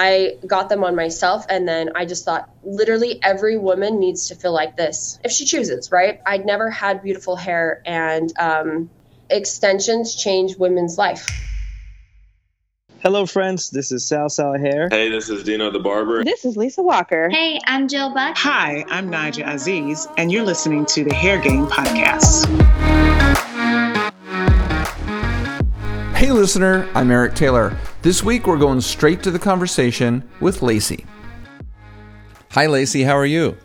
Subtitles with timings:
[0.00, 4.36] I got them on myself, and then I just thought literally every woman needs to
[4.36, 6.20] feel like this if she chooses, right?
[6.24, 8.90] I'd never had beautiful hair, and um,
[9.28, 11.26] extensions change women's life.
[13.00, 13.70] Hello, friends.
[13.70, 14.88] This is Sal Sal Hair.
[14.88, 16.22] Hey, this is Dino the Barber.
[16.22, 17.28] This is Lisa Walker.
[17.28, 18.36] Hey, I'm Jill Buck.
[18.38, 23.17] Hi, I'm Naja Aziz, and you're listening to the Hair Game Podcast.
[26.18, 27.78] Hey, listener, I'm Eric Taylor.
[28.02, 31.06] This week we're going straight to the conversation with Lacy.
[32.50, 33.04] Hi, Lacy.
[33.04, 33.56] How are you?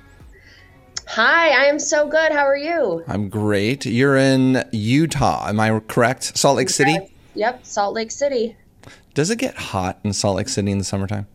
[1.07, 2.31] Hi, I am so good.
[2.31, 3.03] How are you?
[3.07, 3.87] I'm great.
[3.87, 5.47] You're in Utah.
[5.49, 6.37] Am I correct?
[6.37, 6.95] Salt Lake City?
[7.33, 8.55] Yep, Salt Lake City.
[9.15, 11.25] Does it get hot in Salt Lake City in the summertime?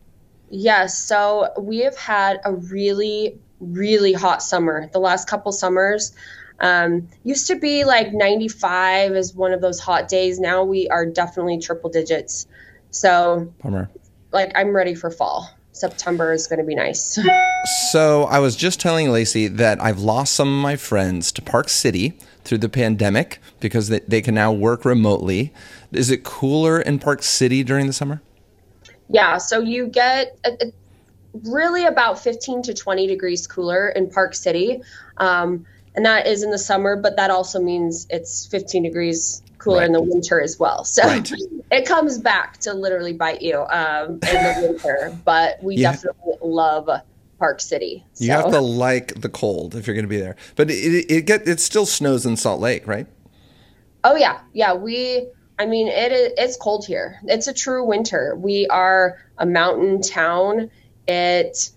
[0.49, 1.03] Yes.
[1.03, 4.87] So we have had a really, really hot summer.
[4.93, 6.13] The last couple summers
[6.61, 10.39] um, used to be like 95 is one of those hot days.
[10.39, 12.47] Now we are definitely triple digits.
[12.91, 13.89] So, Bummer.
[14.31, 15.49] like, I'm ready for fall.
[15.71, 17.17] September is going to be nice.
[17.91, 21.67] So I was just telling Lacy that I've lost some of my friends to Park
[21.67, 25.51] City through the pandemic because they, they can now work remotely.
[25.91, 28.21] Is it cooler in Park City during the summer?
[29.09, 30.71] Yeah, so you get a, a-
[31.49, 34.81] really about 15 to 20 degrees cooler in Park City.
[35.17, 35.65] Um,
[35.99, 39.91] and that is in the summer, but that also means it's 15 degrees cooler in
[39.91, 40.85] the winter as well.
[40.85, 41.29] So Right.
[41.71, 45.19] it comes back to literally bite you um, in the winter.
[45.25, 45.91] But we Yeah.
[45.91, 46.89] definitely love
[47.37, 48.05] Park City.
[48.17, 50.37] You have to like the cold if you're going to be there.
[50.55, 53.07] But it, it, it get it still snows in Salt Lake, right?
[54.05, 54.75] Oh yeah, yeah.
[54.75, 55.27] We,
[55.59, 56.31] I mean, it is.
[56.37, 57.19] It's cold here.
[57.25, 58.37] It's a true winter.
[58.37, 60.71] We are a mountain town.
[61.09, 61.71] It,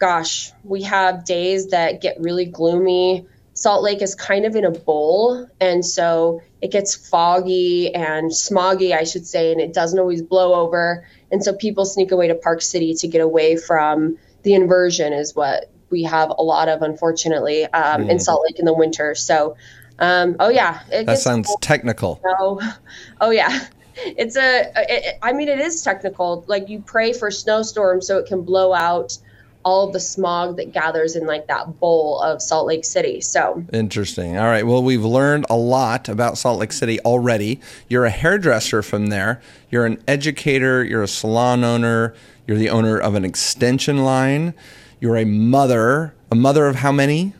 [0.00, 3.28] gosh, we have days that get really gloomy.
[3.60, 8.96] Salt Lake is kind of in a bowl, and so it gets foggy and smoggy,
[8.96, 11.06] I should say, and it doesn't always blow over.
[11.30, 15.36] And so people sneak away to Park City to get away from the inversion, is
[15.36, 19.14] what we have a lot of, unfortunately, um, in Salt Lake in the winter.
[19.14, 19.56] So,
[19.98, 21.60] um, oh yeah, it That sounds cold.
[21.60, 22.18] technical.
[22.40, 22.76] Oh,
[23.20, 23.66] oh yeah.
[23.94, 24.72] It's a.
[24.88, 26.46] It, I mean, it is technical.
[26.46, 29.18] Like you pray for snowstorms so it can blow out
[29.64, 33.20] all the smog that gathers in like that bowl of Salt Lake City.
[33.20, 34.38] So Interesting.
[34.38, 34.66] All right.
[34.66, 37.60] Well, we've learned a lot about Salt Lake City already.
[37.88, 39.40] You're a hairdresser from there.
[39.70, 40.82] You're an educator.
[40.82, 42.14] You're a salon owner.
[42.46, 44.54] You're the owner of an extension line.
[44.98, 46.14] You're a mother.
[46.30, 47.34] A mother of how many?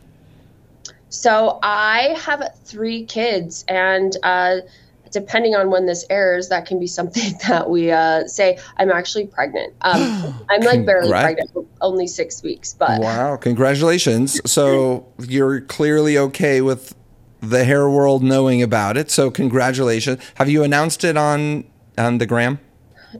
[1.09, 4.57] So I have three kids, and uh,
[5.11, 8.57] depending on when this airs, that can be something that we uh, say.
[8.77, 9.73] I'm actually pregnant.
[9.81, 11.51] Um, I'm like barely pregnant,
[11.81, 13.37] only six weeks, but Wow.
[13.37, 14.39] Congratulations.
[14.49, 16.95] So you're clearly okay with
[17.41, 19.11] the hair world knowing about it.
[19.11, 20.21] So congratulations.
[20.35, 21.65] Have you announced it on
[21.97, 22.59] on the gram?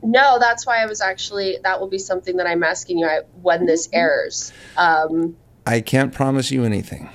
[0.02, 1.58] no, that's why I was actually.
[1.62, 3.08] That will be something that I'm asking you
[3.42, 4.52] when this airs.
[4.76, 5.36] Um,
[5.66, 7.10] I can't promise you anything.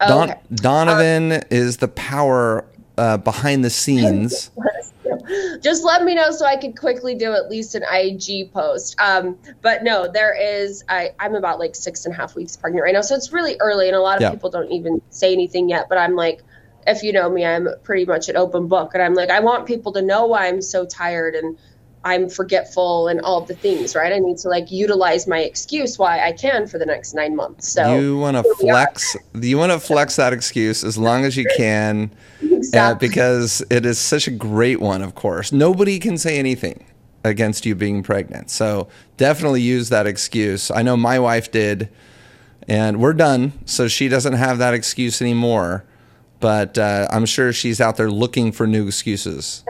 [0.00, 0.40] oh, Don- okay.
[0.54, 2.64] Donovan is the power
[2.98, 4.50] uh, behind the scenes.
[5.60, 8.96] just let me know so I can quickly do at least an IG post.
[9.00, 10.84] Um, but no, there is.
[10.88, 13.56] I, I'm about like six and a half weeks pregnant right now, so it's really
[13.60, 14.30] early, and a lot of Yeah.
[14.30, 15.88] people don't even say anything yet.
[15.88, 16.42] But I'm like,
[16.86, 19.66] if you know me, I'm pretty much an open book, and I'm like, I want
[19.66, 21.58] people to know why I'm so tired and
[22.04, 24.12] I'm forgetful and all the things, right?
[24.12, 27.68] I need to like utilize my excuse why I can for the next nine months.
[27.68, 29.16] So you want to flex.
[29.34, 32.10] You want to flex that excuse as long as you can,
[32.74, 35.00] uh, because it is such a great one.
[35.00, 36.84] Of course, nobody can say anything
[37.24, 38.50] against you being pregnant.
[38.50, 40.70] So definitely use that excuse.
[40.70, 41.88] I know my wife did,
[42.68, 43.54] and we're done.
[43.64, 45.84] So she doesn't have that excuse anymore.
[46.40, 49.64] But uh, I'm sure she's out there looking for new excuses.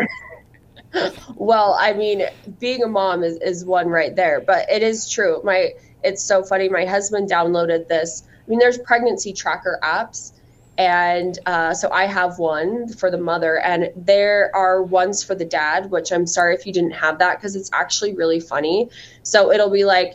[1.45, 2.27] Well, I mean,
[2.59, 5.43] being a mom is, is one right there, but it is true.
[5.45, 6.71] My it's so funny.
[6.71, 8.23] My husband downloaded this.
[8.27, 10.33] I mean, there's pregnancy tracker apps,
[10.79, 15.45] and uh, so I have one for the mother, and there are ones for the
[15.45, 15.91] dad.
[15.91, 18.89] Which I'm sorry if you didn't have that because it's actually really funny.
[19.23, 20.15] So it'll be like,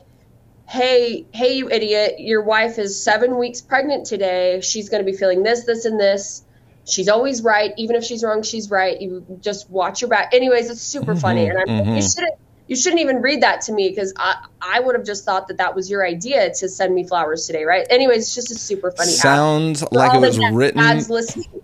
[0.67, 2.15] "Hey, hey, you idiot!
[2.17, 4.61] Your wife is seven weeks pregnant today.
[4.61, 6.43] She's going to be feeling this, this, and this."
[6.89, 8.43] She's always right, even if she's wrong.
[8.43, 8.99] She's right.
[8.99, 10.33] You just watch your back.
[10.33, 11.19] Anyways, it's super mm-hmm.
[11.21, 11.89] funny, and I'm mm-hmm.
[11.89, 12.39] like, you shouldn't
[12.69, 15.57] you shouldn't even read that to me because I I would have just thought that
[15.57, 17.85] that was your idea to send me flowers today, right?
[17.89, 19.11] Anyways, it's just a super funny.
[19.11, 20.79] Sounds For like it was written.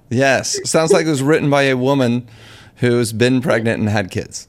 [0.10, 2.28] Yes, sounds like it was written by a woman
[2.78, 4.48] who's been pregnant and had kids.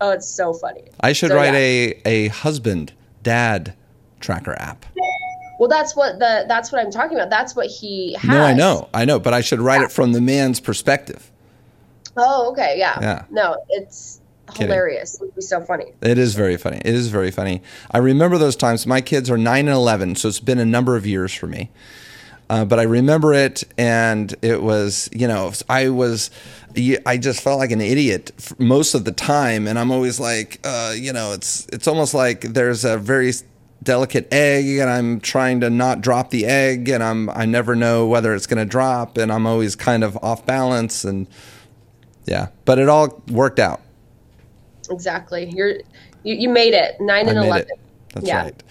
[0.00, 0.84] Oh, it's so funny.
[1.00, 1.58] I should So, write yeah.
[1.58, 2.92] a a husband
[3.24, 3.74] dad
[4.20, 4.86] tracker app.
[5.62, 7.30] Well, that's what the that's what I'm talking about.
[7.30, 8.28] That's what he has.
[8.28, 11.30] No, I know, I know, but I should write it from the man's perspective.
[12.16, 12.98] Oh, okay, yeah.
[13.00, 13.24] Yeah.
[13.30, 14.66] No, it's Kidding.
[14.66, 15.14] hilarious.
[15.14, 15.92] It would be so funny.
[16.00, 16.78] It is very funny.
[16.78, 17.62] It is very funny.
[17.92, 18.88] I remember those times.
[18.88, 21.70] My kids are nine and eleven, so it's been a number of years for me.
[22.50, 26.32] Uh, but I remember it, and it was, you know, I was,
[27.06, 30.92] I just felt like an idiot most of the time, and I'm always like, uh,
[30.96, 33.32] you know, it's it's almost like there's a very
[33.82, 38.06] delicate egg, and I'm trying to not drop the egg, and I'm I never know
[38.06, 41.26] whether it's going to drop, and I'm always kind of off balance, and
[42.26, 43.80] yeah, but it all worked out.
[44.90, 45.50] Exactly.
[45.50, 45.76] You're
[46.22, 47.68] you, you made it nine and I made eleven.
[47.70, 47.78] it.
[48.14, 48.42] That's Yeah.
[48.42, 48.62] right.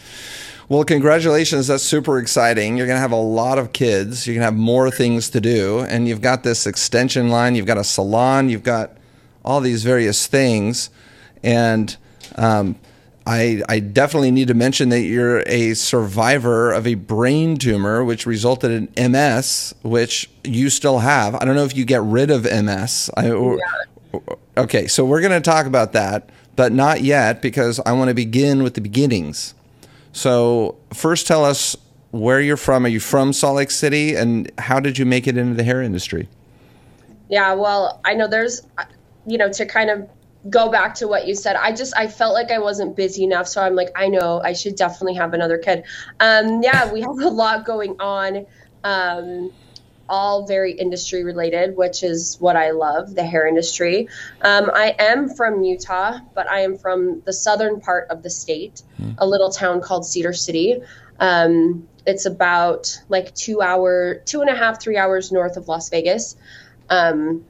[0.69, 1.67] Well, congratulations.
[1.67, 2.77] That's super exciting.
[2.77, 4.25] You're going to have a lot of kids.
[4.25, 5.79] You're going to have more things to do.
[5.81, 8.95] And you've got this extension line, you've got a salon, you've got
[9.43, 10.89] all these various things.
[11.43, 11.97] And
[12.37, 12.77] um,
[13.25, 18.25] I, I definitely need to mention that you're a survivor of a brain tumor, which
[18.25, 21.35] resulted in MS, which you still have.
[21.35, 23.11] I don't know if you get rid of MS.
[23.15, 23.59] I, or,
[24.57, 28.13] Okay, so we're going to talk about that, but not yet because I want to
[28.13, 29.53] begin with the beginnings.
[30.11, 31.77] So, first tell us
[32.11, 32.85] where you're from.
[32.85, 35.81] Are you from Salt Lake City and how did you make it into the hair
[35.81, 36.27] industry?
[37.29, 38.61] Yeah, well, I know there's,
[39.25, 40.09] you know, to kind of
[40.49, 41.55] go back to what you said.
[41.55, 44.53] I just I felt like I wasn't busy enough, so I'm like, I know I
[44.53, 45.83] should definitely have another kid.
[46.19, 48.45] Um, yeah, we have a lot going on,
[48.83, 49.51] um,
[50.09, 54.09] all very industry related, which is what I love, the hair industry.
[54.41, 58.81] Um, I am from Utah, but I am from the southern part of the state,
[59.19, 60.81] a little town called Cedar City.
[61.19, 65.89] Um, it's about like two hour, two and a half, three hours north of Las
[65.89, 66.35] Vegas.
[66.89, 67.45] Um,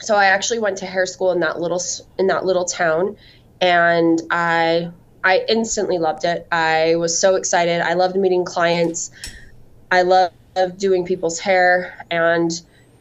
[0.00, 1.82] so I actually went to hair school in that little
[2.18, 3.16] in that little town,
[3.60, 4.90] and I
[5.24, 6.46] I instantly loved it.
[6.52, 7.80] I was so excited.
[7.80, 9.10] I loved meeting clients.
[9.90, 10.34] I loved
[10.76, 12.50] doing people's hair, and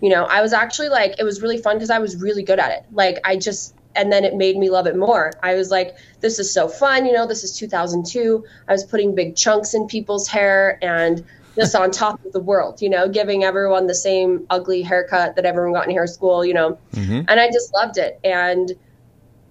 [0.01, 2.59] you know, I was actually like, it was really fun because I was really good
[2.59, 2.85] at it.
[2.91, 5.33] Like I just and then it made me love it more.
[5.41, 7.05] I was like, this is so fun.
[7.05, 8.45] You know, this is 2002.
[8.67, 11.25] I was putting big chunks in people's hair and
[11.57, 15.45] just on top of the world, you know, giving everyone the same ugly haircut that
[15.45, 16.77] everyone got in hair school, you know,
[17.27, 18.19] and I just loved it.
[18.23, 18.71] And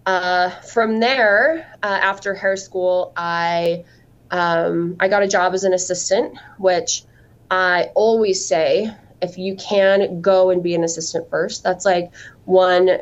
[0.07, 3.85] uh, from there, uh, after hair school, I
[4.31, 7.05] um, I got a job as an assistant, which
[7.51, 12.13] I always say, if you can go and be an assistant first, that's like
[12.45, 12.99] one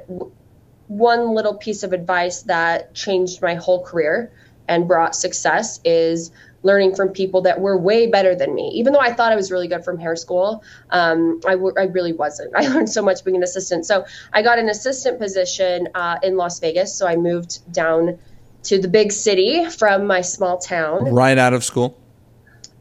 [0.88, 4.32] one little piece of advice that changed my whole career
[4.68, 6.30] and brought success is
[6.64, 8.72] learning from people that were way better than me.
[8.74, 11.84] Even though I thought I was really good from hair school, um, I, w- I
[11.84, 12.52] really wasn't.
[12.56, 13.86] I learned so much being an assistant.
[13.86, 16.92] So I got an assistant position uh, in Las Vegas.
[16.94, 18.18] So I moved down
[18.64, 21.14] to the big city from my small town.
[21.14, 22.00] Right out of school?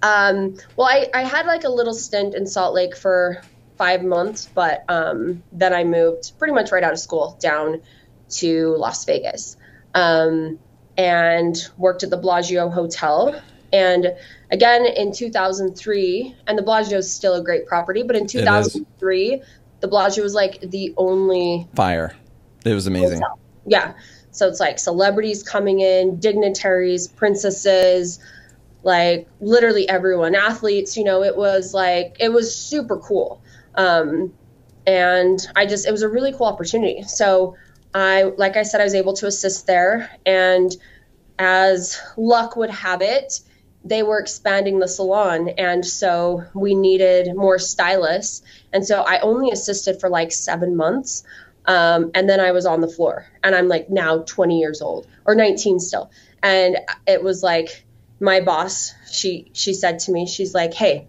[0.01, 3.41] Um, well, I, I had like a little stint in Salt Lake for
[3.77, 7.81] five months, but um, then I moved pretty much right out of school down
[8.29, 9.57] to Las Vegas
[9.93, 10.59] um,
[10.97, 13.41] and worked at the Bellagio Hotel.
[13.73, 14.13] And
[14.51, 19.41] again, in 2003, and the Bellagio is still a great property, but in 2003,
[19.79, 22.15] the Bellagio was like the only Fire.
[22.63, 23.19] It was amazing.
[23.19, 23.39] hotel.
[23.65, 23.93] Yeah.
[24.31, 28.19] So it's like celebrities coming in, dignitaries, princesses,
[28.83, 33.41] like literally everyone, athletes, you know, it was like, it was super cool.
[33.75, 34.33] Um,
[34.85, 37.03] and I just, it was a really cool opportunity.
[37.03, 37.55] So
[37.93, 40.11] I, like I said, I was able to assist there.
[40.25, 40.75] And
[41.39, 43.39] as luck would have it,
[43.83, 45.49] they were expanding the salon.
[45.49, 48.41] And so we needed more stylists.
[48.71, 51.23] And so I only assisted for like seven months.
[51.65, 53.25] Um, and then I was on the floor.
[53.43, 56.11] And I'm like now 20 years old or 19 still.
[56.41, 57.85] And it was like
[58.19, 61.07] my boss, she she said to me, she's like, hey,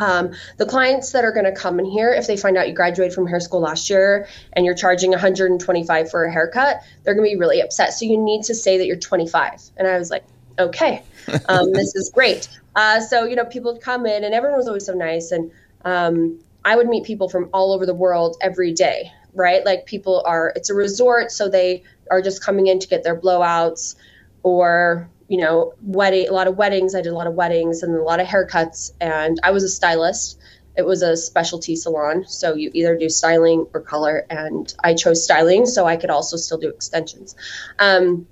[0.00, 2.74] um, the clients that are going to come in here, if they find out you
[2.74, 7.28] graduated from hair school last year and you're charging 125 for a haircut, they're going
[7.28, 7.92] to be really upset.
[7.92, 9.70] So you need to say that you're 25.
[9.76, 10.24] And I was like,
[10.58, 11.02] okay,
[11.48, 12.48] um, this is great.
[12.76, 15.30] Uh, so you know, people would come in, and everyone was always so nice.
[15.30, 15.50] And
[15.84, 19.64] um, I would meet people from all over the world every day, right?
[19.64, 23.18] Like people are, it's a resort, so they are just coming in to get their
[23.18, 23.96] blowouts
[24.42, 26.94] or you know, wedding, a lot of weddings.
[26.94, 28.92] I did a lot of weddings and a lot of haircuts.
[29.00, 30.38] And I was a stylist.
[30.76, 32.24] It was a specialty salon.
[32.26, 34.26] So you either do styling or color.
[34.28, 37.34] And I chose styling so I could also still do extensions.
[37.78, 38.26] Um,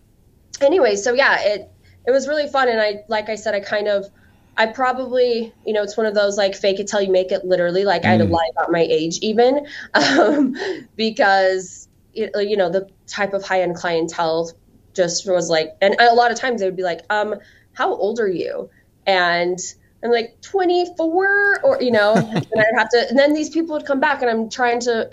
[0.60, 1.71] anyway, so yeah, it,
[2.06, 2.68] it was really fun.
[2.68, 4.06] And I, like I said, I kind of,
[4.56, 7.44] I probably, you know, it's one of those like fake it till you make it
[7.44, 7.84] literally.
[7.84, 10.54] Like I had to lie about my age even um,
[10.96, 14.52] because, it, you know, the type of high end clientele
[14.94, 17.36] just was like, and a lot of times they would be like, um,
[17.72, 18.68] how old are you?
[19.06, 19.58] And
[20.04, 23.86] I'm like 24 or, you know, and I'd have to, and then these people would
[23.86, 25.08] come back and I'm trying to,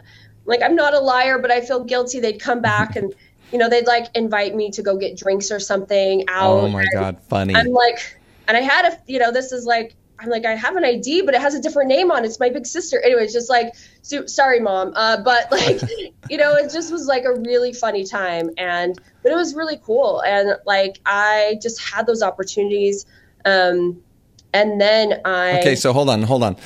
[0.45, 2.19] like, I'm not a liar, but I feel guilty.
[2.19, 3.13] They'd come back and
[3.51, 6.59] you know, they'd like invite me to go get drinks or something out.
[6.59, 7.55] Oh my God, funny.
[7.55, 10.75] I'm like, and I had a, you know, this is like, I'm like, I have
[10.75, 12.27] an ID, but it has a different name on it.
[12.27, 13.01] It's my big sister.
[13.01, 14.91] Anyways, just like, so, sorry, mom.
[14.95, 15.81] Uh, but like,
[16.29, 18.49] you know, it just was like a really funny time.
[18.57, 20.21] And, but it was really cool.
[20.23, 23.05] And like, I just had those opportunities.
[23.45, 24.01] Um,
[24.53, 25.59] and then I.
[25.59, 26.57] Okay, so hold on, hold on.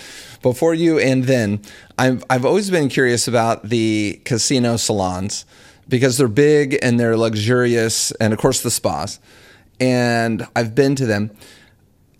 [0.41, 1.61] Before you and then,
[1.97, 5.45] I've, I've always been curious about the casino salons
[5.87, 9.19] because they're big and they're luxurious, and of course, the spas.
[9.79, 11.31] And I've been to them.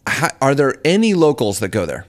[0.05, 2.05] How, are there any locals that go there?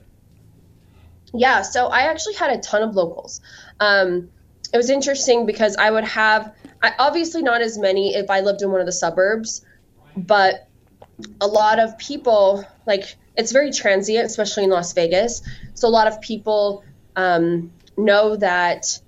[1.33, 3.41] Yeah, so I actually had a ton of locals.
[3.79, 4.29] Um,
[4.73, 8.61] it was interesting because I would have, I, obviously not as many if I lived
[8.61, 9.65] in one of the suburbs,
[10.17, 10.67] but
[11.39, 15.41] a lot of people, like, it's very transient, especially in Las Vegas.
[15.73, 16.83] So a lot of people
[17.15, 18.99] um, know that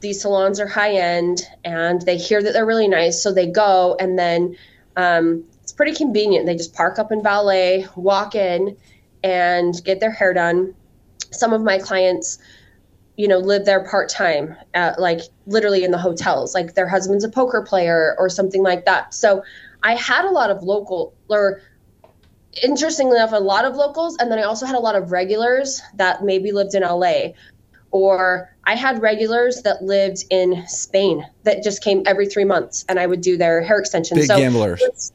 [0.00, 3.22] these salons are high end and they hear that they're really nice.
[3.22, 4.56] So they go and then
[4.96, 6.46] um, it's pretty convenient.
[6.46, 8.76] They just park up in valet, walk in,
[9.22, 10.74] and get their hair done.
[11.30, 12.38] Some of my clients,
[13.16, 14.56] you know, live there part time,
[14.98, 16.54] like literally in the hotels.
[16.54, 19.14] Like their husband's a poker player or something like that.
[19.14, 19.42] So
[19.82, 21.60] I had a lot of local or
[22.62, 25.82] interestingly enough, a lot of locals, and then I also had a lot of regulars
[25.94, 27.32] that maybe lived in LA,
[27.90, 33.00] or I had regulars that lived in Spain that just came every three months, and
[33.00, 34.20] I would do their hair extensions.
[34.20, 35.10] Big so gamblers.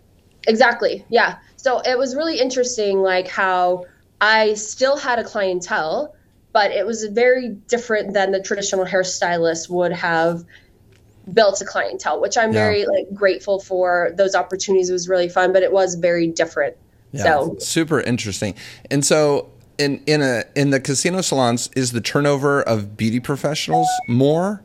[0.48, 1.38] Exactly, yeah.
[1.58, 3.86] So it was really interesting, like how
[4.20, 6.16] I still had a clientele,
[6.52, 10.44] but it was very different than the traditional hairstylist would have
[11.32, 12.66] built a clientele, which I'm yeah.
[12.66, 14.14] very like grateful for.
[14.18, 16.76] Those opportunities it was really fun, but it was very different.
[17.12, 18.56] Yeah, so super interesting.
[18.90, 23.88] And so in in a in the casino salons is the turnover of beauty professionals
[24.08, 24.62] more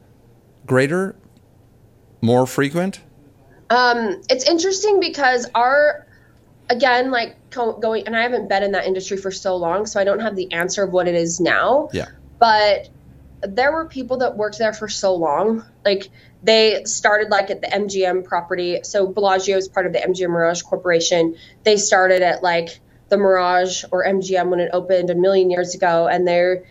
[0.66, 1.16] greater
[2.20, 3.00] more frequent
[3.70, 6.06] um it's interesting because our
[6.70, 10.04] again like going and i haven't been in that industry for so long so i
[10.04, 12.06] don't have the answer of what it is now yeah
[12.38, 12.88] but
[13.42, 16.10] there were people that worked there for so long like
[16.42, 18.80] they started like at the MGM property.
[18.84, 21.36] So Bellagio is part of the MGM Mirage Corporation.
[21.64, 26.08] They started at like the Mirage or MGM when it opened a million years ago,
[26.08, 26.64] and they're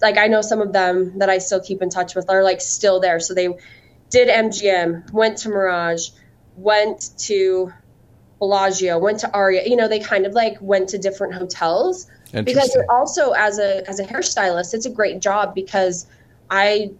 [0.00, 2.60] like I know some of them that I still keep in touch with are like
[2.60, 3.20] still there.
[3.20, 3.48] So they
[4.10, 6.10] did MGM, went to Mirage,
[6.56, 7.72] went to
[8.38, 9.62] Bellagio, went to Aria.
[9.66, 14.00] You know, they kind of like went to different hotels because also as a as
[14.00, 16.06] a hairstylist, it's a great job because
[16.50, 16.90] I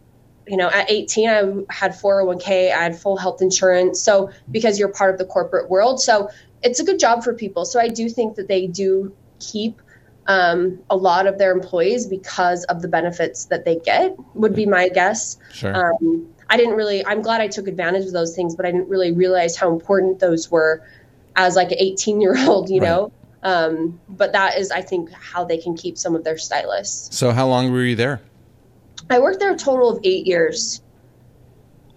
[0.46, 4.00] you know, at 18, I had 401k, I had full health insurance.
[4.00, 6.00] So, because you're part of the corporate world.
[6.00, 6.28] So,
[6.62, 7.64] it's a good job for people.
[7.64, 9.80] So, I do think that they do keep
[10.26, 14.66] um, a lot of their employees because of the benefits that they get, would be
[14.66, 15.38] my guess.
[15.52, 15.74] Sure.
[15.74, 18.88] Um, I didn't really, I'm glad I took advantage of those things, but I didn't
[18.88, 20.84] really realize how important those were
[21.36, 22.88] as like an 18 year old, you right.
[22.88, 23.12] know?
[23.42, 27.16] Um, but that is, I think, how they can keep some of their stylists.
[27.16, 28.20] So, how long were you there?
[29.08, 30.82] I worked there a total of eight years.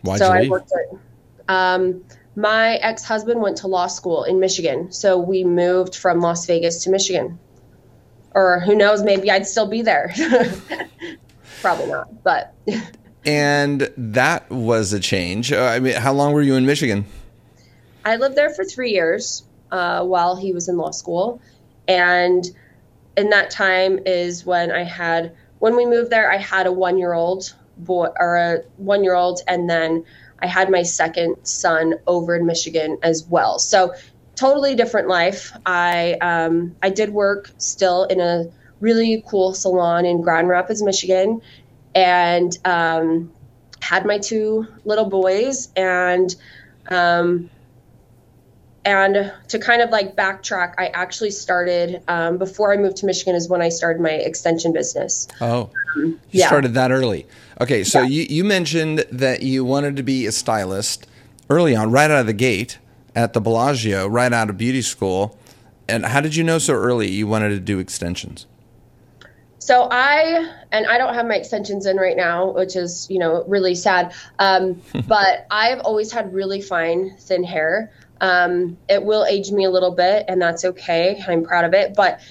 [0.04, 1.00] Why'd so you I worked there.
[1.50, 2.06] Um,
[2.36, 6.90] my ex-husband went to law school in Michigan, so we moved from Las Vegas to
[6.90, 7.40] Michigan.
[8.34, 10.14] Or who knows, maybe I'd still be there.
[11.62, 12.54] Probably not, but.
[13.26, 15.52] and that was a change.
[15.52, 17.06] Uh, I mean, how long were you in Michigan?
[18.04, 21.40] I lived there for three years uh, while he was in law school,
[21.88, 22.44] and
[23.16, 26.98] in that time is when I had when we moved there, I had a one
[26.98, 30.04] year old boy or a one year old, and then
[30.44, 33.60] I had my second son over in Michigan as well.
[33.60, 33.94] So
[34.36, 35.54] totally different life.
[35.66, 38.46] I um, I did work still in a
[38.82, 41.42] really cool salon in Grand Rapids, Michigan,
[41.96, 43.32] and um,
[43.80, 46.36] had my two little boys and
[46.90, 47.50] um,
[48.86, 53.36] and to kind of like backtrack, I actually started um, before I moved to Michigan
[53.36, 55.28] is when I started my extension business.
[55.40, 56.48] Oh, um, you yeah.
[56.48, 57.26] started that early.
[57.62, 58.08] Okay, so yeah.
[58.08, 61.08] you, you mentioned that you wanted to be a stylist
[61.50, 62.78] early on, right out of the gate
[63.16, 65.38] at the Bellagio, right out of beauty school.
[65.88, 68.48] And how did you know so early you wanted to do extensions?
[69.60, 73.46] So I and I don't have my extensions in right now, which is you know
[73.48, 74.14] really sad.
[74.40, 77.92] Um, but I've always had really fine thin hair.
[78.22, 81.22] Um, it will age me a little bit, and that's okay.
[81.28, 81.94] I'm proud of it.
[81.96, 82.22] But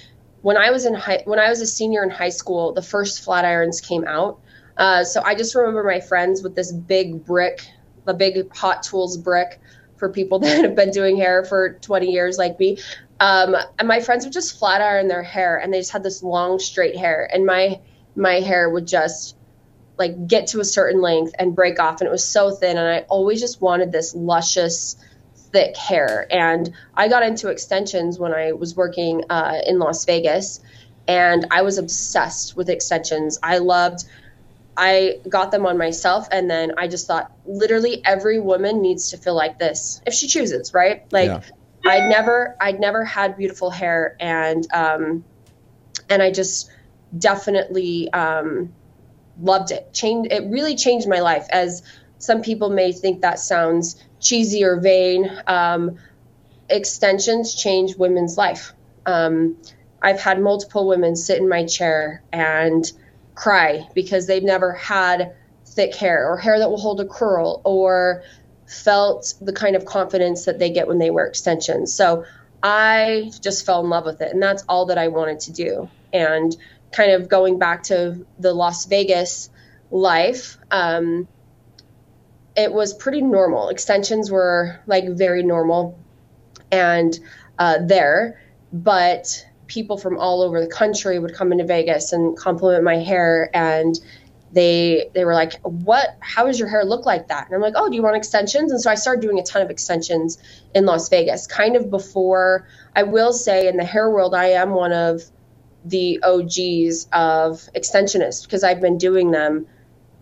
[0.40, 3.22] when I was in high, when I was a senior in high school, the first
[3.22, 4.40] flat irons came out.
[4.76, 7.66] Uh, so I just remember my friends with this big brick,
[8.04, 9.60] the big Hot Tools brick
[9.96, 12.78] for people that have been doing hair for 20 years like me.
[13.20, 16.22] Um, and my friends would just flat iron their hair, and they just had this
[16.22, 17.80] long straight hair, and my
[18.14, 19.36] my hair would just
[19.98, 22.88] like get to a certain length and break off and it was so thin and
[22.88, 24.96] I always just wanted this luscious
[25.52, 30.60] thick hair and I got into extensions when I was working uh, in Las Vegas
[31.06, 33.38] and I was obsessed with extensions.
[33.42, 34.04] I loved
[34.76, 39.18] I got them on myself and then I just thought literally every woman needs to
[39.18, 41.04] feel like this if she chooses, right?
[41.12, 41.42] Like yeah.
[41.84, 45.24] I'd never I'd never had beautiful hair and um
[46.08, 46.70] and I just
[47.16, 48.72] definitely um
[49.40, 49.92] loved it.
[49.92, 51.82] Changed it really changed my life as
[52.18, 55.30] some people may think that sounds cheesy or vain.
[55.46, 55.98] Um,
[56.70, 58.72] extensions change women's life.
[59.04, 59.58] Um,
[60.00, 62.90] I've had multiple women sit in my chair and
[63.34, 65.34] cry because they've never had
[65.66, 68.22] thick hair or hair that will hold a curl or
[68.66, 71.92] felt the kind of confidence that they get when they wear extensions.
[71.92, 72.24] So
[72.62, 74.32] I just fell in love with it.
[74.32, 75.90] And that's all that I wanted to do.
[76.12, 76.56] And
[76.92, 79.50] kind of going back to the Las Vegas
[79.90, 81.28] life, um,
[82.56, 83.68] it was pretty normal.
[83.68, 85.98] Extensions were like very normal
[86.70, 87.18] and
[87.58, 88.40] uh, there,
[88.72, 93.50] but people from all over the country would come into Vegas and compliment my hair
[93.54, 93.98] and
[94.52, 96.16] they they were like what?
[96.20, 97.46] How does your hair look like that?
[97.46, 98.70] And i'm like oh do you want extensions?
[98.70, 100.38] And so i started doing a ton of extensions
[100.74, 104.70] in las vegas kind of before i will say in the hair world i am
[104.72, 105.22] one of
[105.84, 109.66] the og's of extensionists because i've been doing them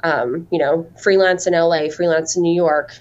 [0.02, 2.92] um, you know freelance in la freelance in new york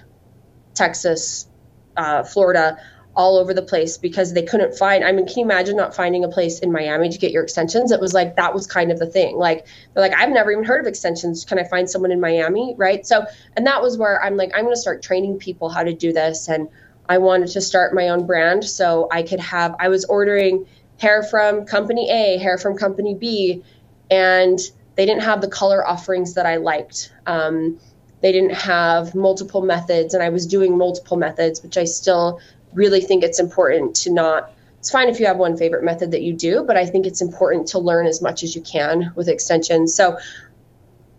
[0.74, 1.48] texas
[1.96, 2.76] uh, florida
[3.16, 6.24] all over the place because they couldn't find i mean can you imagine not finding
[6.24, 7.90] a place in miami to get your extensions?
[7.90, 9.36] It was like that was kind of the thing.
[9.36, 11.44] Like they're like i've never even heard of extensions.
[11.44, 12.74] Can i find someone in miami?
[12.78, 13.04] Right?
[13.04, 13.26] So
[13.56, 16.12] and that was where i'm like i'm going to start training people how to do
[16.12, 16.68] this and
[17.08, 20.66] i wanted to start my own brand so i could have i was ordering
[20.98, 23.62] hair from company a hair from company b
[24.10, 24.58] and
[25.00, 27.80] they didn't have the color offerings that i liked um,
[28.20, 32.38] they didn't have multiple methods and i was doing multiple methods which i still
[32.74, 36.22] really think it's important to not it's fine if you have one favorite method that
[36.22, 39.28] you do, but I think it's important to learn as much as you can with
[39.28, 39.94] extensions.
[39.94, 40.18] So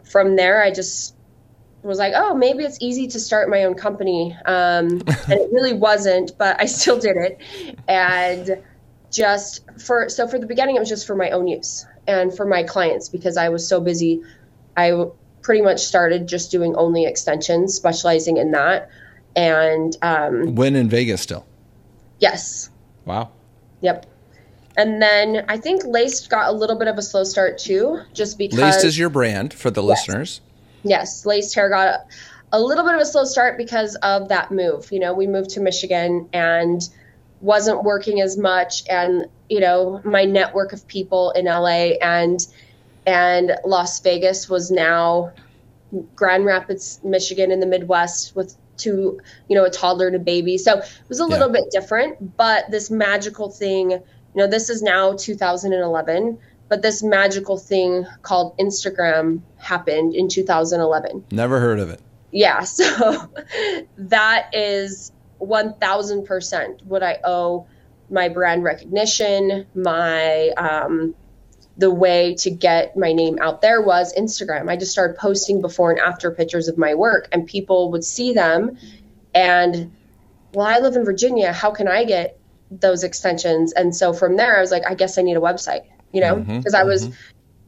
[0.03, 1.15] from there, I just
[1.83, 4.35] was like, oh, maybe it's easy to start my own company.
[4.45, 4.87] Um,
[5.27, 7.39] and it really wasn't, but I still did it.
[7.87, 8.63] And
[9.11, 12.45] just for, so for the beginning, it was just for my own use and for
[12.45, 14.21] my clients because I was so busy.
[14.77, 15.05] I
[15.41, 18.89] pretty much started just doing only extensions, specializing in that
[19.35, 21.45] and um, when in Vegas still.
[22.19, 22.69] Yes.
[23.05, 23.31] Wow.
[23.81, 24.05] Yep.
[24.77, 28.37] And then I think Laced got a little bit of a slow start too, just
[28.37, 28.59] because.
[28.59, 30.07] Laced is your brand for the yes.
[30.07, 30.41] listeners.
[30.83, 32.05] Yes, Laced Hair got a,
[32.53, 34.91] a little bit of a slow start because of that move.
[34.91, 36.87] You know, we moved to Michigan and
[37.41, 42.45] wasn't working as much, and you know, my network of people in LA and
[43.05, 45.31] and Las Vegas was now
[46.15, 50.57] Grand Rapids, Michigan, in the Midwest with two you know a toddler and a baby.
[50.57, 51.61] So it was a little yeah.
[51.61, 54.01] bit different but this magical thing you
[54.35, 56.37] know this is now 2011
[56.69, 61.99] but this magical thing called instagram happened in 2011 never heard of it.
[62.31, 63.29] Yeah so
[63.97, 67.67] that is 1000% what i owe
[68.09, 71.15] my brand recognition my um,
[71.77, 74.69] the way to get my name out there was Instagram.
[74.69, 78.33] I just started posting before and after pictures of my work, and people would see
[78.33, 78.77] them.
[79.33, 79.91] And
[80.53, 81.53] well, I live in Virginia.
[81.53, 82.37] How can I get
[82.69, 83.73] those extensions?
[83.73, 86.35] And so from there, I was like, I guess I need a website, you know,
[86.35, 87.15] because mm-hmm, I was mm-hmm.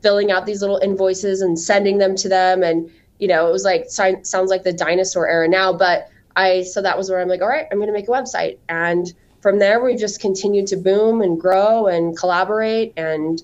[0.01, 2.61] filling out these little invoices and sending them to them.
[2.61, 5.73] And, you know, it was like, sounds like the dinosaur era now.
[5.73, 8.11] But I, so that was where I'm like, all right, I'm going to make a
[8.11, 8.57] website.
[8.69, 13.41] And from there, we've just continued to boom and grow and collaborate and,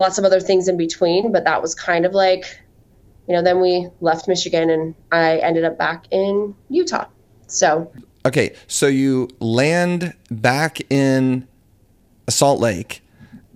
[0.00, 2.58] lots of other things in between, but that was kind of like,
[3.28, 7.06] you know, then we left Michigan and I ended up back in Utah.
[7.46, 7.92] So,
[8.24, 11.46] okay, so you land back in
[12.28, 13.02] Salt Lake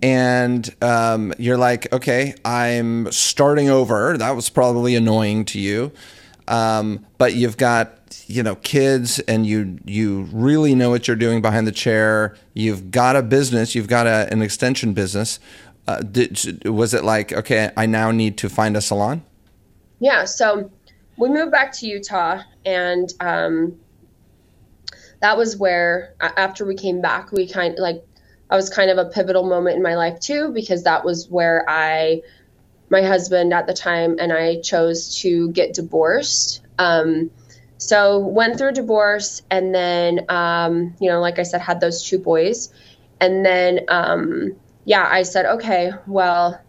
[0.03, 4.17] and um, you're like, okay, I'm starting over.
[4.17, 5.91] That was probably annoying to you.
[6.47, 11.41] Um, but you've got you know kids and you you really know what you're doing
[11.41, 12.35] behind the chair.
[12.53, 13.75] You've got a business.
[13.75, 15.39] You've got a, an extension business.
[15.87, 19.23] Uh, did, was it like okay i now need to find a salon?
[19.99, 20.71] Yeah so
[21.17, 23.79] we moved back to utah and um,
[25.21, 28.03] that was where after we came back we kind of like
[28.49, 31.63] i was kind of a pivotal moment in my life too because that was where
[31.67, 32.21] i
[32.89, 37.31] my husband at the time and i chose to get divorced um,
[37.77, 42.19] so went through divorce and then um, you know like i said had those two
[42.19, 42.73] boys
[43.19, 46.61] and then um, yeah, I said, okay, well,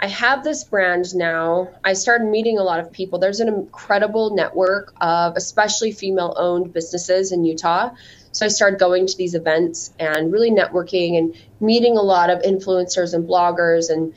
[0.00, 1.70] I have this brand now.
[1.84, 3.20] I started meeting a lot of people.
[3.20, 7.90] There's an incredible network of especially female owned businesses in Utah.
[8.32, 12.42] So I started going to these events and really networking and meeting a lot of
[12.42, 14.12] influencers and bloggers and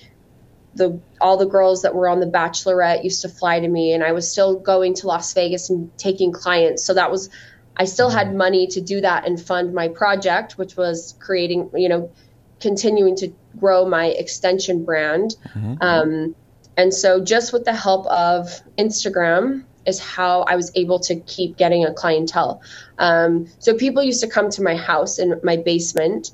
[0.75, 4.03] the all the girls that were on the bachelorette used to fly to me and
[4.03, 6.83] I was still going to Las Vegas and taking clients.
[6.83, 7.29] So that was
[7.77, 11.89] I still had money to do that and fund my project, which was creating, you
[11.89, 12.11] know,
[12.59, 15.35] continuing to grow my extension brand.
[15.53, 15.75] Mm-hmm.
[15.81, 16.35] Um,
[16.77, 21.57] and so, just with the help of Instagram, is how I was able to keep
[21.57, 22.61] getting a clientele.
[22.97, 26.31] Um, so, people used to come to my house in my basement.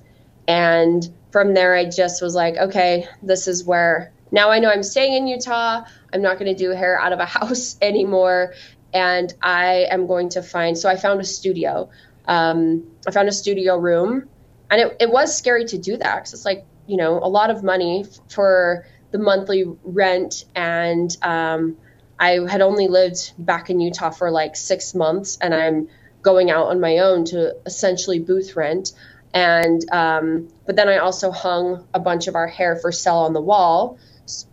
[0.48, 4.84] And from there, I just was like, okay, this is where now I know I'm
[4.84, 5.84] staying in Utah.
[6.14, 8.54] I'm not going to do hair out of a house anymore.
[8.94, 11.90] And I am going to find, so I found a studio.
[12.26, 14.30] Um, I found a studio room
[14.72, 17.52] and it, it was scary to do that because it's like you know a lot
[17.52, 21.78] of money for the monthly rent and um,
[22.20, 25.90] i had only lived back in utah for like six months and i'm
[26.24, 28.94] going out on my own to essentially booth rent
[29.34, 33.34] and um, but then i also hung a bunch of our hair for sale on
[33.34, 34.00] the wall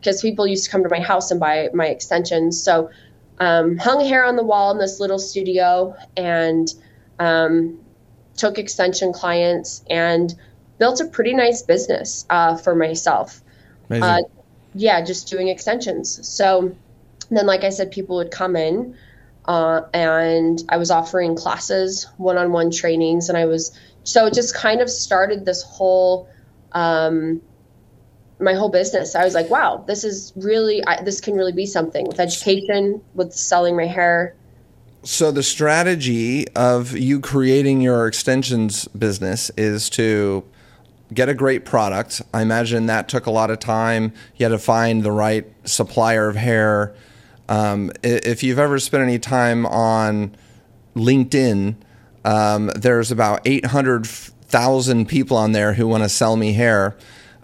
[0.01, 2.91] because people used to come to my house and buy my extensions so
[3.41, 6.73] um, hung hair on the wall in this little studio and
[7.19, 7.79] um,
[8.37, 10.35] took extension clients and
[10.79, 13.43] built a pretty nice business uh, for myself.
[13.91, 14.23] Uh,
[14.75, 16.27] yeah, just doing extensions.
[16.27, 16.75] So
[17.31, 18.97] then, like I said, people would come in
[19.45, 23.29] uh, and I was offering classes, one on one trainings.
[23.29, 26.29] And I was, so it just kind of started this whole,
[26.73, 27.41] um,
[28.41, 29.15] my whole business.
[29.15, 33.03] I was like, wow, this is really, I, this can really be something with education,
[33.15, 34.35] with selling my hair,
[35.05, 40.45] so the strategy of you creating your extensions business is to
[41.15, 42.21] get a great product.
[42.35, 44.13] I imagine that took a lot of time.
[44.37, 46.95] You had to find the right supplier of hair.
[47.49, 50.37] Um, if you've ever spent any time on
[50.95, 51.77] LinkedIn,
[52.25, 56.97] um, there's about 800,000 people on there who want to sell me hair.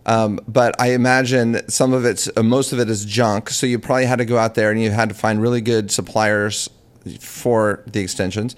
[0.07, 3.49] Um, but I imagine some of it's, uh, most of it is junk.
[3.51, 5.91] So you probably had to go out there and you had to find really good
[5.91, 6.69] suppliers
[7.21, 8.57] for the extensions.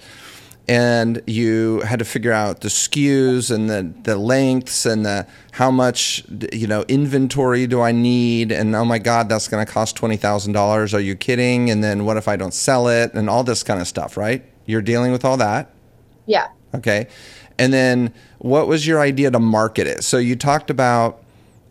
[0.69, 5.71] And you had to figure out the SKUs and the, the lengths and the how
[5.71, 8.51] much you know inventory do I need?
[8.51, 10.93] And oh my god that's going to cost twenty thousand dollars.
[10.93, 11.69] Are you kidding?
[11.69, 13.13] And then what if I don't sell it?
[13.13, 14.43] And all this kind of stuff right?
[14.65, 15.71] You're dealing with all that?
[16.25, 16.49] Yeah.
[16.75, 17.07] Okay.
[17.57, 20.03] And then what was your idea to market it?
[20.03, 21.23] So you talked about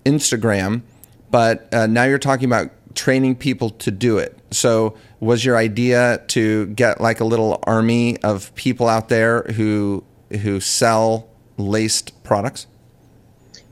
[0.07, 0.83] Instagram
[1.31, 6.23] but uh, now you're talking about training people to do it so was your idea
[6.29, 10.05] to get like a little army of people out there who
[10.43, 12.67] who sell laced products?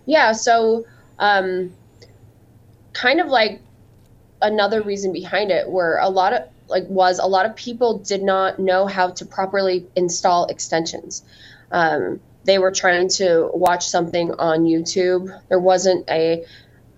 [0.06, 0.84] Yeah, so
[1.18, 1.72] um,
[2.92, 3.60] kind of like
[4.42, 8.22] another reason behind it were a lot of like was a lot of people did
[8.22, 11.22] not know how to properly install extensions.
[11.70, 15.40] Um, they were trying to watch something on YouTube.
[15.48, 16.44] There wasn't a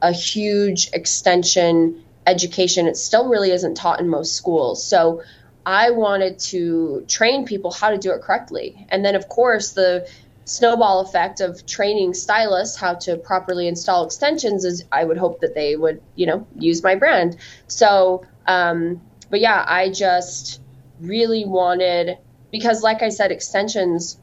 [0.02, 4.84] a huge extension education, it still really isn't taught in most schools.
[4.84, 5.22] So
[5.64, 8.86] I wanted to train people how to do it correctly.
[8.88, 10.08] And then, of course, the
[10.44, 15.54] snowball effect of training stylists how to properly install extensions is I would hope that
[15.54, 17.36] they would, you know, use my brand.
[17.66, 20.60] So, um, but yeah, I just
[21.00, 22.18] really wanted,
[22.52, 24.18] because like I said, extensions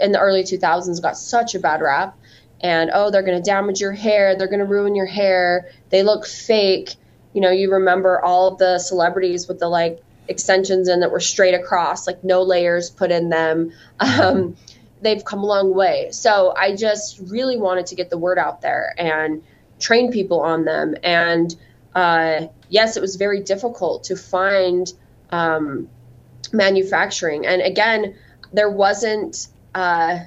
[0.00, 2.16] in the early 2000s got such a bad rap.
[2.60, 4.36] And oh, they're going to damage your hair.
[4.36, 5.70] They're going to ruin your hair.
[5.90, 6.94] They look fake
[7.32, 11.20] you know, you remember all of the celebrities with the like extensions in that were
[11.20, 13.72] straight across, like no layers put in them.
[14.00, 14.56] Um,
[15.00, 16.10] they've come a long way.
[16.12, 19.42] So I just really wanted to get the word out there and
[19.80, 20.94] train people on them.
[21.02, 21.54] And
[21.94, 24.92] uh, yes, it was very difficult to find
[25.30, 25.88] um,
[26.52, 27.46] manufacturing.
[27.46, 28.16] And again,
[28.52, 30.20] there wasn't, uh,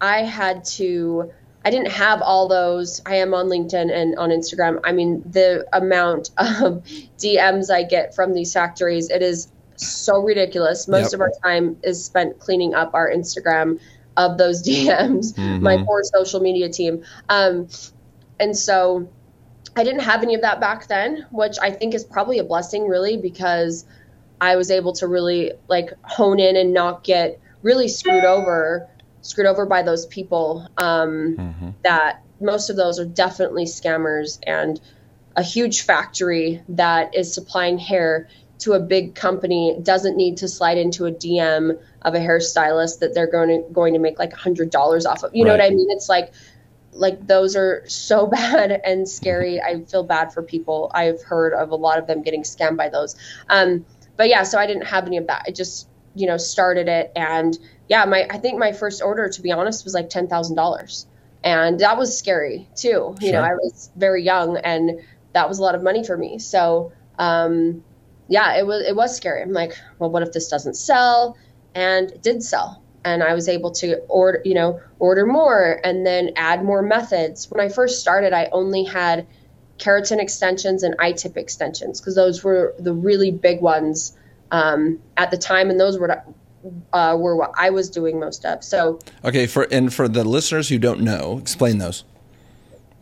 [0.00, 1.30] I had to
[1.64, 3.02] I didn't have all those.
[3.04, 4.80] I am on LinkedIn and on Instagram.
[4.84, 6.82] I mean, the amount of
[7.18, 10.88] DMs I get from these factories, it is so ridiculous.
[10.88, 11.14] Most yep.
[11.14, 13.80] of our time is spent cleaning up our Instagram
[14.16, 15.62] of those DMs, mm-hmm.
[15.62, 17.04] my poor social media team.
[17.28, 17.68] Um,
[18.40, 19.08] and so
[19.76, 22.88] I didn't have any of that back then, which I think is probably a blessing,
[22.88, 23.84] really, because
[24.40, 28.88] I was able to really like hone in and not get really screwed over
[29.20, 31.70] screwed over by those people um, mm-hmm.
[31.82, 34.80] that most of those are definitely scammers and
[35.36, 40.78] a huge factory that is supplying hair to a big company doesn't need to slide
[40.78, 44.36] into a DM of a hairstylist that they're going to going to make like a
[44.36, 45.34] hundred dollars off of.
[45.34, 45.48] You right.
[45.48, 45.90] know what I mean?
[45.90, 46.32] It's like
[46.92, 49.60] like those are so bad and scary.
[49.60, 50.90] I feel bad for people.
[50.92, 53.16] I've heard of a lot of them getting scammed by those.
[53.48, 55.44] Um, but yeah, so I didn't have any of that.
[55.46, 59.42] I just, you know, started it and yeah, my I think my first order, to
[59.42, 61.06] be honest, was like ten thousand dollars.
[61.44, 63.14] And that was scary too.
[63.20, 63.32] You sure.
[63.32, 65.00] know, I was very young and
[65.32, 66.38] that was a lot of money for me.
[66.38, 67.82] So um,
[68.28, 69.42] yeah, it was it was scary.
[69.42, 71.36] I'm like, well, what if this doesn't sell?
[71.74, 76.04] And it did sell and I was able to order, you know, order more and
[76.04, 77.50] then add more methods.
[77.50, 79.26] When I first started, I only had
[79.78, 84.17] keratin extensions and iTip extensions because those were the really big ones
[84.50, 86.22] um, at the time, and those were
[86.92, 88.64] uh, were what I was doing most of.
[88.64, 92.04] So okay, for and for the listeners who don't know, explain those.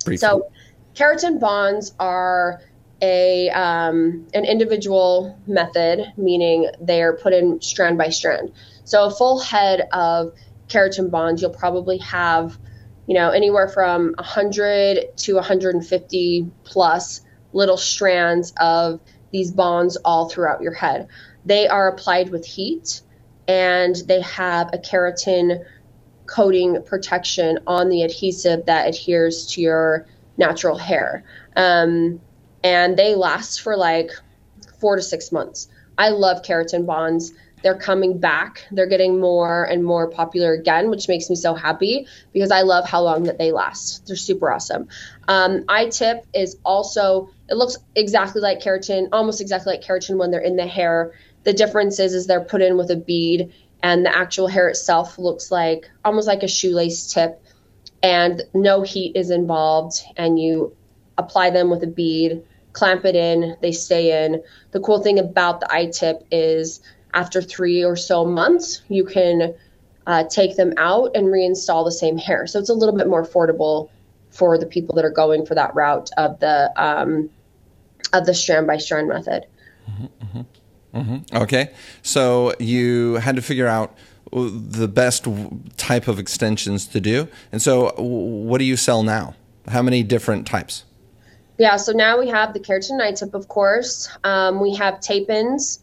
[0.04, 0.18] Briefly.
[0.18, 0.50] So,
[0.94, 2.60] keratin bonds are
[3.02, 8.52] a um, an individual method, meaning they are put in strand by strand.
[8.84, 10.32] So a full head of
[10.68, 12.58] keratin bonds, you'll probably have,
[13.06, 17.20] you know, anywhere from 100 to 150 plus
[17.52, 19.00] little strands of
[19.32, 21.08] these bonds all throughout your head.
[21.46, 23.00] They are applied with heat
[23.48, 25.64] and they have a keratin
[26.26, 30.06] coating protection on the adhesive that adheres to your
[30.36, 31.24] natural hair.
[31.54, 32.20] Um,
[32.64, 34.10] and they last for like
[34.80, 35.68] four to six months.
[35.96, 37.32] I love keratin bonds
[37.66, 38.64] they're coming back.
[38.70, 42.88] They're getting more and more popular again, which makes me so happy because I love
[42.88, 44.06] how long that they last.
[44.06, 44.86] They're super awesome.
[45.26, 50.40] Um, tip is also it looks exactly like keratin, almost exactly like keratin when they're
[50.40, 51.12] in the hair.
[51.46, 55.18] The difference is is they're put in with a bead, and the actual hair itself
[55.18, 57.42] looks like almost like a shoelace tip,
[58.02, 60.76] and no heat is involved, and you
[61.16, 62.42] apply them with a bead
[62.76, 64.42] clamp it in, they stay in.
[64.72, 66.82] The cool thing about the iTip is
[67.14, 69.54] after three or so months, you can
[70.06, 72.46] uh, take them out and reinstall the same hair.
[72.46, 73.88] So it's a little bit more affordable
[74.30, 77.30] for the people that are going for that route of the um,
[78.12, 79.46] of the strand by strand method.
[79.90, 80.40] Mm-hmm, mm-hmm,
[80.96, 81.36] mm-hmm.
[81.36, 81.70] Okay,
[82.02, 83.96] so you had to figure out
[84.32, 85.26] the best
[85.76, 89.34] type of extensions to do, and so what do you sell now?
[89.68, 90.84] How many different types?
[91.58, 94.08] Yeah, so now we have the keratin tip, of course.
[94.24, 95.80] Um, we have tape ins.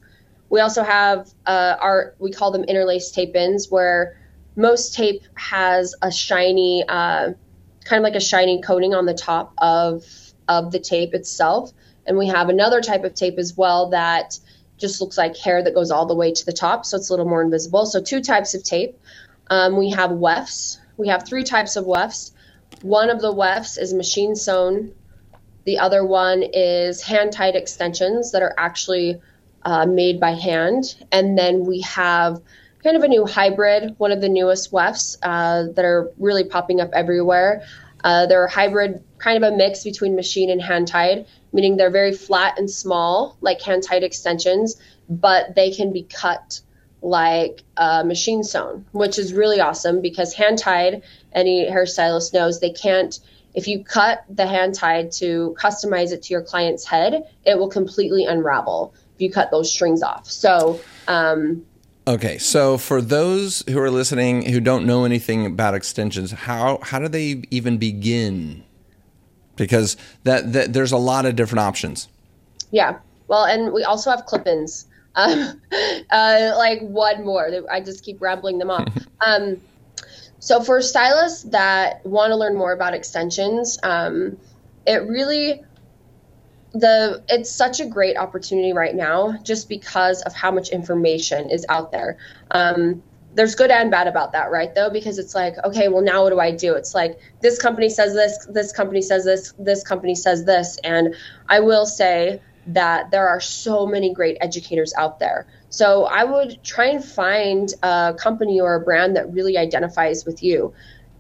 [0.50, 4.16] We also have uh, our we call them interlace tape ins, where
[4.56, 7.34] most tape has a shiny, uh,
[7.86, 10.06] kind of like a shiny coating on the top of
[10.48, 11.72] of the tape itself.
[12.06, 14.38] And we have another type of tape as well that
[14.84, 17.14] just looks like hair that goes all the way to the top, so it's a
[17.14, 17.86] little more invisible.
[17.86, 19.00] So two types of tape.
[19.50, 20.78] Um, we have wefts.
[20.98, 22.34] We have three types of wefts.
[22.82, 24.94] One of the wefts is machine sewn.
[25.64, 29.22] The other one is hand tied extensions that are actually
[29.64, 30.96] uh, made by hand.
[31.14, 32.42] And then we have
[32.84, 36.82] kind of a new hybrid, one of the newest wefts uh, that are really popping
[36.82, 37.64] up everywhere.
[38.04, 41.92] Uh, they're a hybrid, kind of a mix between machine and hand tied, meaning they're
[41.92, 44.76] very flat and small, like hand tied extensions,
[45.10, 46.62] but they can be cut
[47.02, 52.72] like uh, machine sewn, which is really awesome because hand tied, any hairstylist knows they
[52.72, 53.20] can't.
[53.54, 57.70] If you cut the hand tied to customize it to your client's head, it will
[57.70, 60.30] completely unravel if you cut those strings off.
[60.30, 61.66] So, um,
[62.08, 62.38] okay.
[62.38, 67.08] So for those who are listening who don't know anything about extensions, how how do
[67.08, 68.64] they even begin?
[69.56, 72.08] Because that, that there's a lot of different options.
[72.72, 73.00] Yeah.
[73.28, 74.88] Well, and we also have clip-ins.
[75.16, 75.62] Um,
[76.10, 77.48] uh, like one more.
[77.72, 78.88] I just keep rambling them off.
[79.22, 79.62] um,
[80.40, 84.38] so for stylists that want to learn more about extensions, um,
[84.88, 85.64] it really
[86.74, 91.66] the it's such a great opportunity right now just because of how much information is
[91.70, 92.18] out there.
[92.52, 93.04] Um,
[93.36, 94.74] there's good and bad about that, right?
[94.76, 96.76] Though, because it's like, okay, well, now what do I do?
[96.76, 101.16] It's like this company says this, this company says this, this company says this, and
[101.50, 105.48] I will say that there are so many great educators out there.
[105.70, 110.44] So I would try and find a company or a brand that really identifies with
[110.44, 110.74] you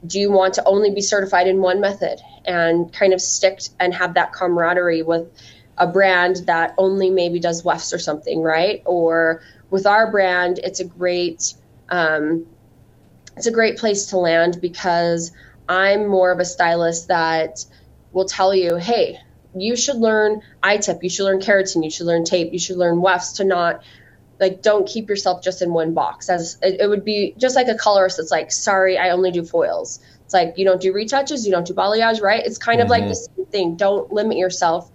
[0.05, 3.93] do you want to only be certified in one method and kind of stick and
[3.93, 5.27] have that camaraderie with
[5.77, 8.83] a brand that only maybe does wefts or something, right?
[8.85, 11.53] Or with our brand, it's a great
[11.89, 12.45] um,
[13.35, 15.31] it's a great place to land because
[15.67, 17.65] I'm more of a stylist that
[18.11, 19.19] will tell you, hey,
[19.55, 23.01] you should learn iTip, you should learn keratin, you should learn tape, you should learn
[23.01, 23.83] wefts to not
[24.43, 27.67] like don't keep yourself just in one box as it, it, would be just like
[27.67, 31.45] a colorist that's like sorry i only do foils it's like you don't do retouches
[31.45, 32.85] you don't do balayage right it's kind mm-hmm.
[32.85, 33.09] of like mm-hmm.
[33.09, 34.89] the same thing don't limit yourself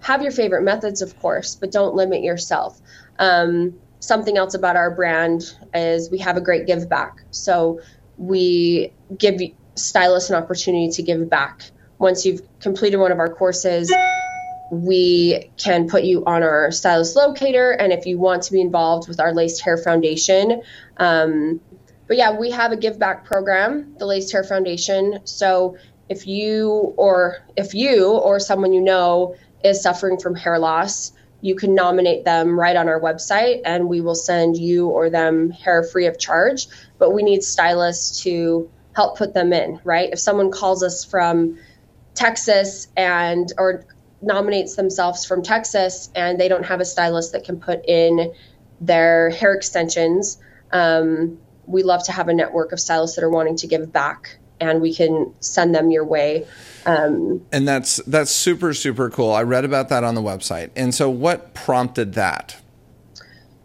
[0.00, 2.80] have your favorite methods of course but don't limit yourself
[3.18, 7.80] um, something else about our brand is we have a great give back so
[8.16, 9.40] we give
[9.74, 11.70] stylists an opportunity to give back.
[11.98, 13.92] Once you've completed one of our courses,
[14.70, 17.72] we can put you on our stylist locator.
[17.72, 20.62] And if you want to be involved with our Laced Hair Foundation,
[20.96, 21.60] um,
[22.06, 25.20] but yeah, we have a give back program, the Laced Hair Foundation.
[25.24, 25.76] So
[26.08, 31.54] if you or if you or someone you know is suffering from hair loss, you
[31.54, 35.84] can nominate them right on our website and we will send you or them hair
[35.84, 36.66] free of charge.
[36.98, 40.10] But we need stylists to help put them in, right?
[40.12, 41.58] If someone calls us from
[42.14, 43.84] Texas and or
[44.22, 48.32] nominates themselves from Texas and they don't have a stylist that can put in
[48.80, 50.38] their hair extensions,
[50.72, 54.38] um, we love to have a network of stylists that are wanting to give back
[54.60, 56.46] and we can send them your way.
[56.84, 59.32] Um, and that's that's super super cool.
[59.32, 60.70] I read about that on the website.
[60.76, 62.56] And so, what prompted that?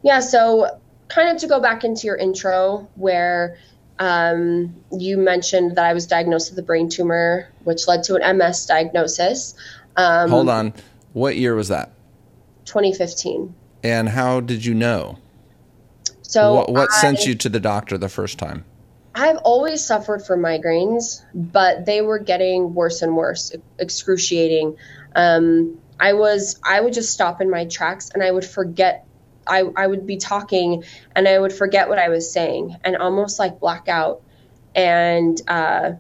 [0.04, 3.58] Yeah, so kind of to go back into your intro, where
[4.00, 8.38] um, you mentioned that I was diagnosed with a brain tumor, which led to an
[8.38, 9.56] MS diagnosis.
[9.98, 10.74] Um, Hold on,
[11.14, 11.92] what year was that?
[12.66, 13.54] 2015.
[13.84, 15.20] And how did you know?
[16.24, 18.66] So, what, what I, sent you to the doctor the first time?
[19.14, 24.76] I've always suffered from migraines, but they were getting worse and worse, excruciating.
[25.16, 29.06] Um, I was I would just stop in my tracks and I would forget
[29.48, 30.84] I, I would be talking
[31.16, 34.22] and I would forget what I was saying and almost like blackout.
[34.74, 35.94] And uh,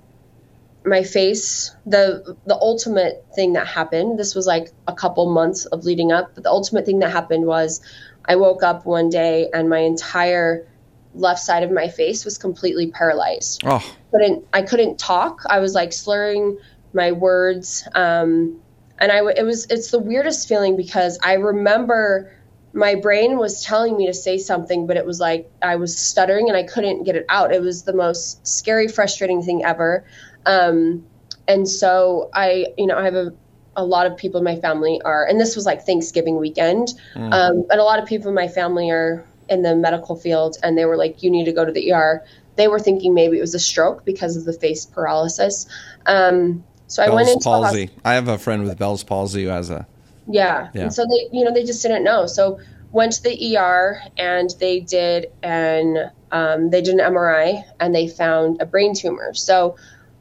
[0.85, 5.83] my face, the the ultimate thing that happened, this was like a couple months of
[5.83, 7.81] leading up, but the ultimate thing that happened was
[8.25, 10.67] I woke up one day and my entire
[11.13, 13.61] left side of my face was completely paralyzed.
[13.65, 13.83] Oh.
[14.11, 15.41] Couldn't I couldn't talk.
[15.49, 16.57] I was like slurring
[16.93, 17.87] my words.
[17.93, 18.61] Um,
[18.99, 22.31] and I it was it's the weirdest feeling because I remember
[22.73, 26.49] my brain was telling me to say something, but it was like I was stuttering
[26.49, 27.53] and I couldn't get it out.
[27.53, 30.05] It was the most scary, frustrating thing ever.
[30.45, 31.05] Um,
[31.47, 33.33] and so I, you know, I have a
[33.77, 37.33] a lot of people in my family are, and this was like Thanksgiving weekend, mm.
[37.33, 40.77] um, and a lot of people in my family are in the medical field and
[40.77, 42.23] they were like, you need to go to the ER.
[42.55, 45.67] They were thinking maybe it was a stroke because of the face paralysis.
[46.05, 47.89] Um, so Bell's I went into palsy.
[48.03, 49.87] I have a friend with Bell's palsy who has a.
[50.27, 50.69] Yeah.
[50.73, 50.83] yeah.
[50.83, 52.27] And so they, you know, they just didn't know.
[52.27, 52.59] So
[52.91, 58.07] went to the ER and they did an um, they did an MRI and they
[58.07, 59.33] found a brain tumor.
[59.33, 59.75] So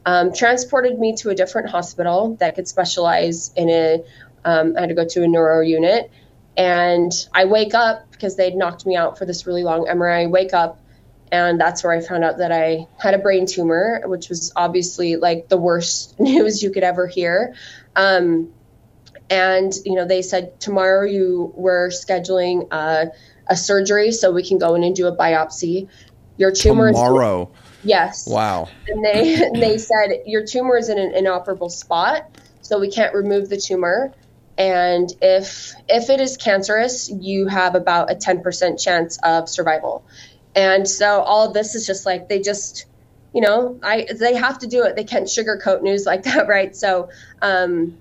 [0.07, 4.05] um, transported me to a different hospital that could specialize in a.
[4.47, 6.11] Um, I had to go to a neuro unit
[6.57, 10.25] and I wake up because they'd knocked me out for this really long MRI.
[10.25, 10.81] I wake up
[11.33, 15.17] and that's where I found out that I had a brain tumor, which was obviously
[15.17, 17.55] like the worst news you could ever hear.
[17.97, 18.53] Um,
[19.31, 23.13] and you know, they said tomorrow you were scheduling a,
[23.49, 25.89] a, surgery so we can go in and do a biopsy.
[26.37, 27.51] Your tumor tomorrow.
[27.53, 28.27] Is, yes.
[28.27, 28.69] Wow.
[28.89, 32.23] And they they said your tumor is in an inoperable spot,
[32.61, 34.13] so we can't remove the tumor.
[34.57, 40.07] And if if it is cancerous you have about a 10% chance of survival.
[40.55, 42.87] And so all of this is just like they just
[43.33, 44.97] you know i they have to do it.
[44.97, 46.75] They can't sugarcoat news like that right?
[46.75, 47.09] So
[47.43, 47.99] um,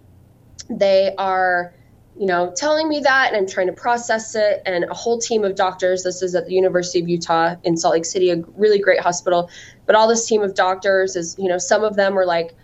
[0.69, 1.73] they are
[2.15, 4.61] you know telling me that and i'm trying to process it.
[4.65, 7.93] And a whole team of doctors this is at the university of utah in salt
[7.93, 9.49] lake city a really great hospital
[9.85, 12.55] but all this team of doctors is you know some of them are like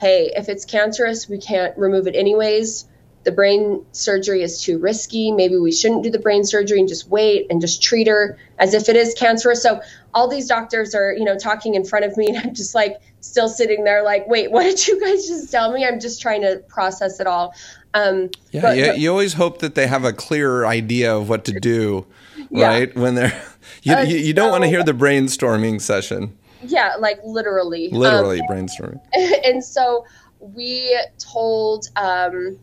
[0.00, 2.86] hey if it's cancerous we can't remove it anyways
[3.24, 5.32] the brain surgery is too risky.
[5.32, 8.74] Maybe we shouldn't do the brain surgery and just wait and just treat her as
[8.74, 9.62] if it is cancerous.
[9.62, 9.80] So
[10.12, 13.00] all these doctors are, you know, talking in front of me and I'm just like
[13.20, 15.84] still sitting there like, wait, what did you guys just tell me?
[15.84, 17.54] I'm just trying to process it all.
[17.94, 21.44] Um, yeah, but, you, you always hope that they have a clearer idea of what
[21.46, 22.06] to do,
[22.50, 22.66] yeah.
[22.66, 22.94] right?
[22.96, 23.42] When they're,
[23.82, 26.36] you, uh, you, you, don't so, want to hear the brainstorming session.
[26.66, 27.88] Yeah, like literally.
[27.90, 29.00] Literally um, brainstorming.
[29.44, 30.06] And so
[30.40, 32.58] we told, um,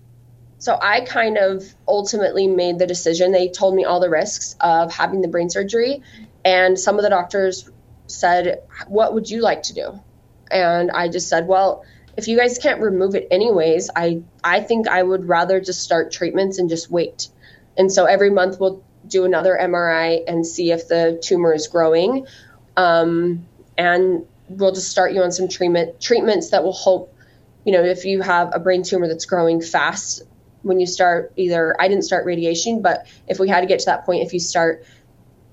[0.58, 3.32] so I kind of ultimately made the decision.
[3.32, 6.04] They told me all the risks of having the brain surgery,
[6.46, 7.70] and some of the doctors
[8.08, 10.00] said, "What would you like to do?"
[10.52, 11.84] And I just said, "Well,
[12.16, 16.12] if you guys can't remove it anyways, I I think I would rather just start
[16.12, 17.30] treatments and just wait."
[17.78, 22.28] And so every month we'll do another MRI and see if the tumor is growing,
[22.78, 23.48] um,
[23.78, 27.16] and we'll just start you on some treatment treatments that will help.
[27.64, 30.24] You know, if you have a brain tumor that's growing fast,
[30.64, 33.86] when you start either I didn't start radiation, but if we had to get to
[33.86, 34.86] that point, if you start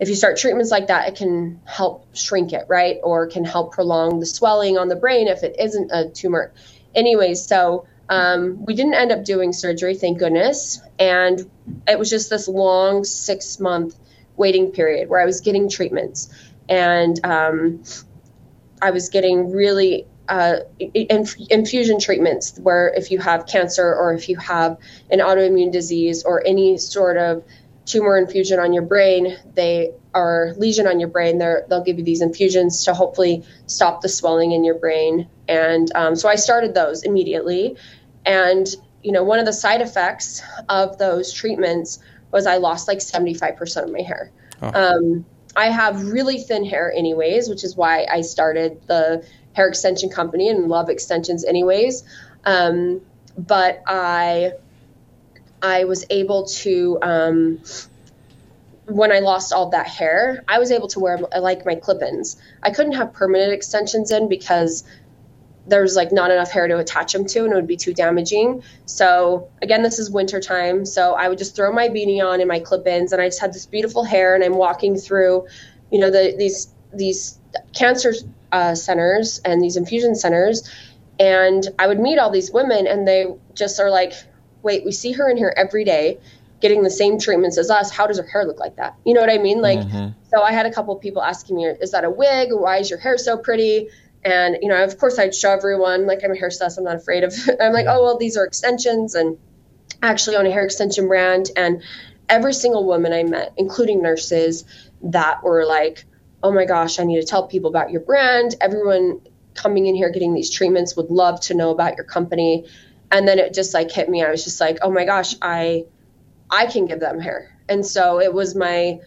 [0.00, 2.98] if you start treatments like that, it can help shrink it, right?
[3.02, 6.52] Or can help prolong the swelling on the brain if it isn't a tumor.
[6.94, 10.80] Anyways, so um, we didn't end up doing surgery, thank goodness.
[10.98, 11.50] And
[11.86, 13.98] it was just this long six month
[14.36, 16.30] waiting period where I was getting treatments.
[16.68, 17.82] And um,
[18.80, 24.28] I was getting really uh, inf- infusion treatments where if you have cancer or if
[24.28, 24.76] you have
[25.10, 27.44] an autoimmune disease or any sort of
[27.86, 31.38] tumor infusion on your brain, they are lesion on your brain.
[31.38, 35.28] they will give you these infusions to hopefully stop the swelling in your brain.
[35.48, 37.76] And um, so I started those immediately.
[38.26, 38.66] And
[39.02, 42.00] you know, one of the side effects of those treatments
[42.30, 44.30] was I lost like 75% of my hair.
[44.60, 44.72] Oh.
[44.74, 45.24] Um,
[45.58, 50.48] I have really thin hair, anyways, which is why I started the hair extension company
[50.48, 52.04] and love extensions, anyways.
[52.44, 53.00] Um,
[53.36, 54.52] but I
[55.60, 57.60] I was able to um,
[58.86, 62.40] when I lost all that hair, I was able to wear like my clip-ins.
[62.62, 64.84] I couldn't have permanent extensions in because
[65.68, 68.62] there's like not enough hair to attach them to and it would be too damaging.
[68.86, 70.84] So again, this is winter time.
[70.84, 73.52] So I would just throw my beanie on and my clip-ins and I just had
[73.52, 75.46] this beautiful hair and I'm walking through,
[75.92, 77.38] you know, the, these, these
[77.74, 78.14] cancer
[78.50, 80.68] uh, centers and these infusion centers.
[81.20, 84.14] And I would meet all these women and they just are like,
[84.62, 86.18] wait, we see her in here every day
[86.60, 87.90] getting the same treatments as us.
[87.90, 88.96] How does her hair look like that?
[89.04, 89.60] You know what I mean?
[89.60, 90.08] Like, mm-hmm.
[90.28, 92.48] so I had a couple people asking me, is that a wig?
[92.52, 93.88] Why is your hair so pretty?
[94.24, 97.24] And, you know, of course I'd show everyone, like I'm a hairstylist, I'm not afraid
[97.24, 99.38] of, I'm like, oh, well, these are extensions and
[100.02, 101.50] I actually own a hair extension brand.
[101.56, 101.82] And
[102.28, 104.64] every single woman I met, including nurses
[105.02, 106.04] that were like,
[106.42, 108.54] oh my gosh, I need to tell people about your brand.
[108.60, 109.20] Everyone
[109.54, 112.66] coming in here getting these treatments would love to know about your company.
[113.10, 114.22] And then it just like hit me.
[114.22, 115.86] I was just like, oh my gosh, I,
[116.50, 117.56] I can give them hair.
[117.68, 119.00] And so it was my,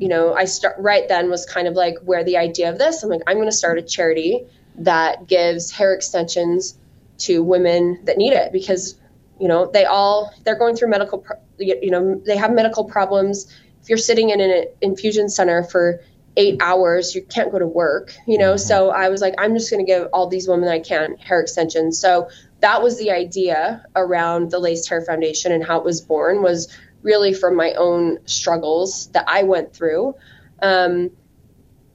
[0.00, 3.02] you know, I start right then was kind of like where the idea of this.
[3.02, 4.46] I'm like, I'm going to start a charity
[4.78, 6.78] that gives hair extensions
[7.18, 8.98] to women that need it because,
[9.38, 11.22] you know, they all they're going through medical,
[11.58, 13.54] you know, they have medical problems.
[13.82, 16.00] If you're sitting in an infusion center for
[16.38, 18.54] eight hours, you can't go to work, you know.
[18.54, 18.68] Mm-hmm.
[18.68, 21.40] So I was like, I'm just going to give all these women I can hair
[21.40, 21.98] extensions.
[21.98, 22.30] So
[22.60, 26.74] that was the idea around the Laced Hair Foundation and how it was born was
[27.02, 30.14] really from my own struggles that I went through.
[30.62, 31.10] Um,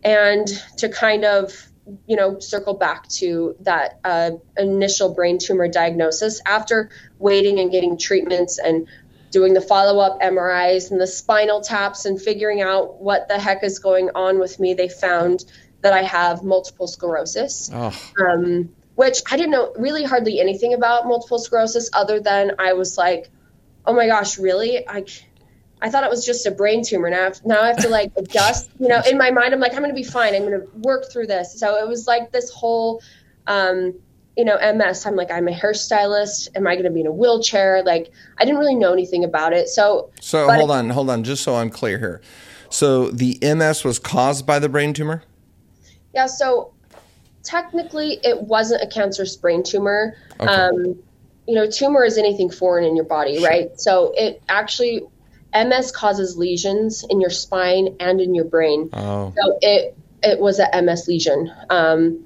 [0.03, 0.47] and
[0.77, 1.51] to kind of,
[2.07, 6.89] you know, circle back to that uh, initial brain tumor diagnosis after
[7.19, 8.87] waiting and getting treatments and
[9.31, 13.63] doing the follow up MRIs and the spinal taps and figuring out what the heck
[13.63, 15.43] is going on with me, they found
[15.81, 17.69] that I have multiple sclerosis.
[17.73, 17.93] Oh.
[18.25, 22.97] Um, which I didn't know really hardly anything about multiple sclerosis other than I was
[22.97, 23.29] like,
[23.87, 24.87] oh my gosh, really?
[24.87, 25.05] I,
[25.81, 27.09] I thought it was just a brain tumor.
[27.09, 28.69] Now, I have, now I have to like adjust.
[28.79, 30.35] You know, in my mind, I'm like, I'm going to be fine.
[30.35, 31.59] I'm going to work through this.
[31.59, 33.01] So it was like this whole,
[33.47, 33.93] um,
[34.37, 35.05] you know, MS.
[35.05, 36.49] I'm like, I'm a hairstylist.
[36.55, 37.83] Am I going to be in a wheelchair?
[37.83, 39.69] Like, I didn't really know anything about it.
[39.69, 42.21] So, so hold on, hold on, just so I'm clear here.
[42.69, 45.23] So the MS was caused by the brain tumor.
[46.13, 46.25] Yeah.
[46.25, 46.73] So
[47.43, 50.15] technically it wasn't a cancerous brain tumor.
[50.39, 50.51] Okay.
[50.51, 50.97] Um,
[51.47, 53.79] you know, tumor is anything foreign in your body, right?
[53.79, 55.03] So it actually
[55.53, 58.89] MS causes lesions in your spine and in your brain.
[58.93, 59.33] Oh.
[59.35, 62.25] So it it was a MS lesion, um,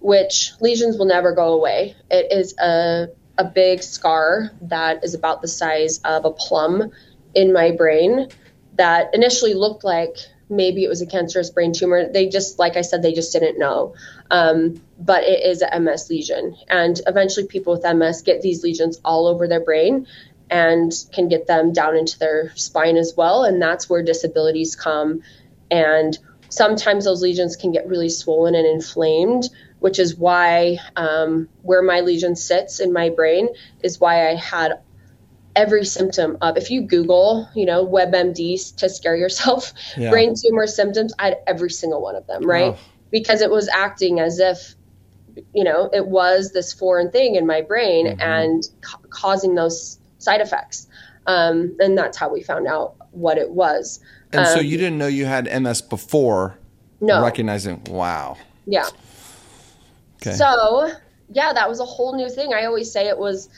[0.00, 1.96] which lesions will never go away.
[2.10, 3.08] It is a
[3.38, 6.90] a big scar that is about the size of a plum
[7.34, 8.28] in my brain
[8.76, 10.16] that initially looked like
[10.48, 12.10] maybe it was a cancerous brain tumor.
[12.10, 13.94] They just, like I said, they just didn't know.
[14.32, 16.56] Um, but it is a MS lesion.
[16.68, 20.06] And eventually, people with MS get these lesions all over their brain
[20.50, 23.44] and can get them down into their spine as well.
[23.44, 25.22] And that's where disabilities come.
[25.70, 26.18] And
[26.48, 32.00] sometimes those lesions can get really swollen and inflamed, which is why um, where my
[32.00, 33.48] lesion sits in my brain
[33.82, 34.80] is why I had
[35.54, 40.08] every symptom of if you google you know webmd to scare yourself yeah.
[40.08, 42.78] brain tumor symptoms i had every single one of them right oh.
[43.12, 44.74] Because it was acting as if
[45.54, 48.20] you know it was this foreign thing in my brain mm-hmm.
[48.20, 50.88] and ca- causing those side effects
[51.26, 54.00] um, and that's how we found out what it was
[54.32, 56.58] and um, so you didn't know you had ms before
[57.00, 58.36] no recognizing wow
[58.66, 58.88] yeah
[60.16, 60.32] okay.
[60.32, 60.90] so
[61.30, 63.48] yeah that was a whole new thing i always say it was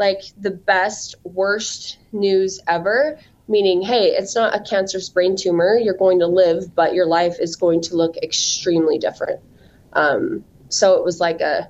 [0.00, 3.18] like the best, worst news ever.
[3.50, 5.76] Meaning, hey, it's not a cancerous brain tumor.
[5.76, 9.40] You're going to live, but your life is going to look extremely different.
[9.92, 11.68] Um, so it was like a,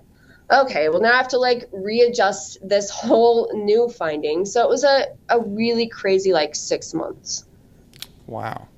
[0.51, 4.45] okay, well now I have to like readjust this whole new finding.
[4.45, 7.45] So it was a, a really crazy like six months.
[8.26, 8.68] Wow.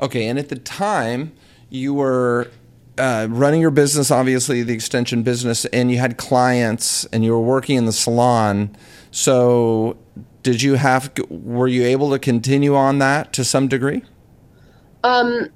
[0.00, 1.32] Okay, and at the time
[1.70, 2.50] you were
[2.98, 7.40] uh, running your business, obviously the extension business, and you had clients and you were
[7.40, 8.76] working in the salon.
[9.10, 9.96] So,
[10.42, 11.12] did you have?
[11.28, 14.02] Were you able to continue on that to some degree?
[15.04, 15.50] Um,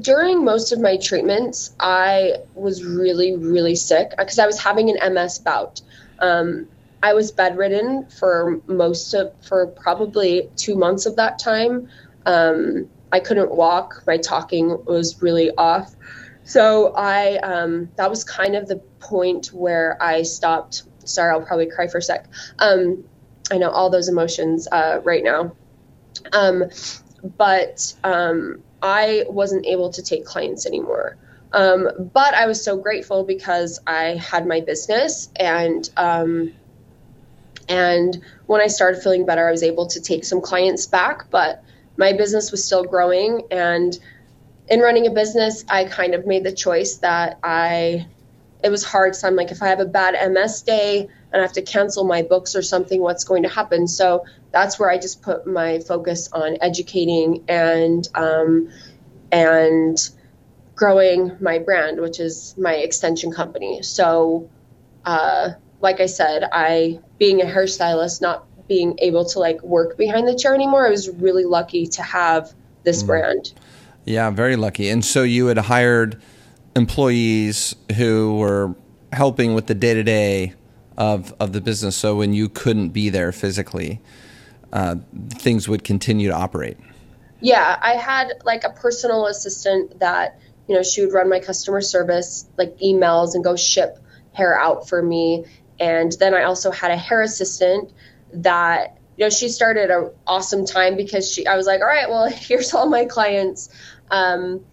[0.00, 5.14] during most of my treatments, I was really, really sick because I was having an
[5.14, 5.80] MS bout.
[6.18, 6.68] Um,
[7.02, 11.88] I was bedridden for most of, for probably two months of that time.
[12.26, 14.02] Um, I couldn't walk.
[14.06, 15.94] My talking was really off.
[16.44, 20.84] So I, um, that was kind of the point where I stopped.
[21.04, 22.26] Sorry, I'll probably cry for a sec.
[22.60, 23.04] Um,
[23.52, 25.54] I know all those emotions uh, right now.
[26.32, 26.64] Um,
[27.36, 31.16] but um, I wasn't able to take clients anymore.
[31.52, 36.52] Um, but I was so grateful because I had my business and um,
[37.68, 41.30] and when I started feeling better, I was able to take some clients back.
[41.30, 41.62] But
[41.96, 43.96] my business was still growing, and
[44.68, 48.06] in running a business, I kind of made the choice that I
[48.64, 49.14] it was hard.
[49.14, 52.04] So I'm like, if I have a bad MS day and I have to cancel
[52.04, 53.88] my books or something, what's going to happen?
[53.88, 58.70] So that's where I just put my focus on educating and um,
[59.30, 59.98] and
[60.74, 63.82] growing my brand, which is my extension company.
[63.82, 64.50] So,
[65.04, 70.28] uh, like I said, I being a hairstylist, not being able to like work behind
[70.28, 72.52] the chair anymore, I was really lucky to have
[72.84, 73.06] this mm.
[73.06, 73.52] brand.
[74.04, 74.88] Yeah, very lucky.
[74.88, 76.20] And so you had hired
[76.74, 78.74] employees who were
[79.12, 80.54] helping with the day to day
[80.96, 81.96] of of the business.
[81.96, 84.00] So when you couldn't be there physically,
[84.72, 84.96] uh,
[85.30, 86.76] things would continue to operate.
[87.40, 90.38] Yeah, I had like a personal assistant that
[90.68, 93.98] you know she would run my customer service, like emails, and go ship
[94.32, 95.44] hair out for me.
[95.80, 97.92] And then I also had a hair assistant
[98.34, 102.08] that you know she started an awesome time because she I was like, all right,
[102.08, 103.68] well here's all my clients,
[104.10, 104.64] um,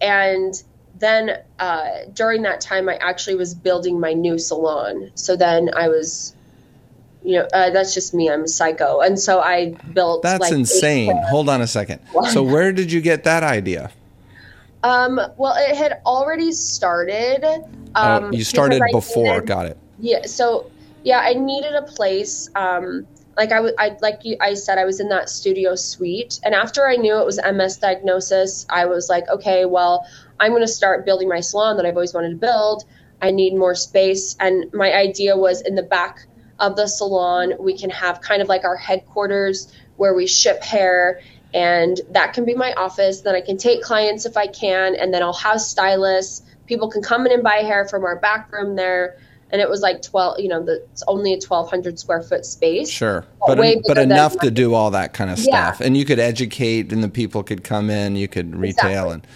[0.00, 0.62] and
[0.98, 5.10] then uh, during that time, I actually was building my new salon.
[5.14, 6.34] So then I was,
[7.22, 8.30] you know, uh, that's just me.
[8.30, 10.22] I'm a psycho, and so I built.
[10.22, 11.16] That's like, insane.
[11.28, 12.00] Hold on a second.
[12.32, 13.90] So where did you get that idea?
[14.82, 17.44] Um, well, it had already started.
[17.94, 19.34] Um, oh, you started before.
[19.34, 19.78] Needed, Got it.
[19.98, 20.26] Yeah.
[20.26, 20.70] So
[21.02, 22.48] yeah, I needed a place.
[22.54, 26.54] Um, like I, I like you, I said, I was in that studio suite, and
[26.54, 30.06] after I knew it was MS diagnosis, I was like, okay, well,
[30.38, 32.84] I'm going to start building my salon that I've always wanted to build.
[33.22, 34.36] I need more space.
[34.38, 36.26] And my idea was in the back
[36.58, 41.20] of the salon, we can have kind of like our headquarters where we ship hair.
[41.54, 43.22] And that can be my office.
[43.22, 44.94] Then I can take clients if I can.
[44.94, 46.42] And then I'll have stylists.
[46.66, 49.18] People can come in and buy hair from our back room there.
[49.52, 52.90] And it was like 12, you know, the, it's only a 1,200 square foot space.
[52.90, 53.24] Sure.
[53.46, 55.78] But, but, but enough to do all that kind of stuff.
[55.80, 55.86] Yeah.
[55.86, 59.12] And you could educate and the people could come in, you could retail.
[59.12, 59.12] Exactly.
[59.12, 59.26] and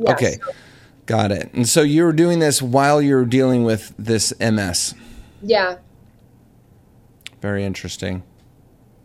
[0.00, 0.38] okay.
[1.06, 1.52] Got it.
[1.52, 4.94] And so you were doing this while you're dealing with this MS.
[5.40, 5.78] Yeah.
[7.40, 8.24] Very interesting.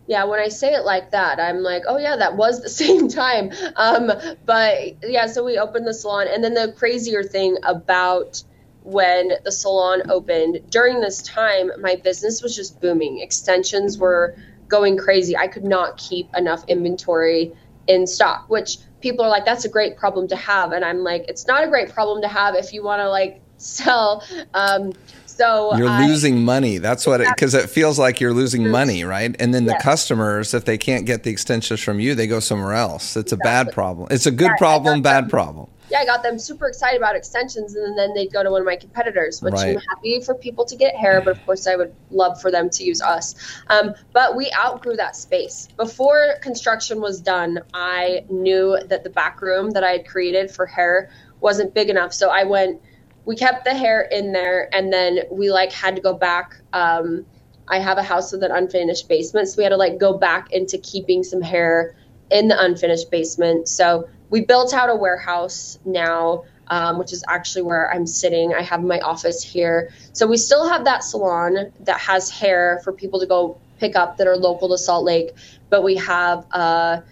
[0.08, 3.08] Yeah, when I say it like that, I'm like, oh yeah, that was the same
[3.08, 3.52] time.
[3.76, 4.12] Um,
[4.46, 8.44] but yeah, so we opened the salon, and then the crazier thing about
[8.84, 13.20] when the salon opened during this time, my business was just booming.
[13.20, 14.36] Extensions were
[14.68, 15.38] going crazy.
[15.38, 17.54] I could not keep enough inventory
[17.88, 20.72] in stock, which people are like, that's a great problem to have.
[20.72, 23.41] And I'm like, it's not a great problem to have if you want to like
[23.58, 24.24] sell.
[24.54, 24.93] Um,
[25.26, 26.78] so you're I, losing money.
[26.78, 29.36] That's what it, because it feels like you're losing money, right?
[29.39, 32.74] And then the customers, if they can't get the extensions from you, they go somewhere
[32.74, 33.16] else.
[33.16, 33.49] It's exactly.
[33.49, 34.08] a bad problem.
[34.12, 37.76] It's a good yeah, problem, bad problem yeah, I got them super excited about extensions,
[37.76, 39.76] and then they'd go to one of my competitors, which right.
[39.76, 42.70] I'm happy for people to get hair, but of course I would love for them
[42.70, 43.36] to use us.
[43.68, 45.68] Um, but we outgrew that space.
[45.76, 50.66] Before construction was done, I knew that the back room that I had created for
[50.66, 51.10] hair
[51.42, 52.82] wasn't big enough, so I went.
[53.26, 56.56] We kept the hair in there, and then we like had to go back.
[56.72, 57.26] Um,
[57.68, 60.54] I have a house with an unfinished basement, so we had to like go back
[60.54, 61.96] into keeping some hair
[62.30, 63.68] in the unfinished basement.
[63.68, 68.54] So we built out a warehouse now, um, which is actually where I'm sitting.
[68.54, 69.92] I have my office here.
[70.14, 74.18] So we still have that salon that has hair for people to go pick up
[74.18, 75.34] that are local to Salt Lake,
[75.70, 77.04] but we have a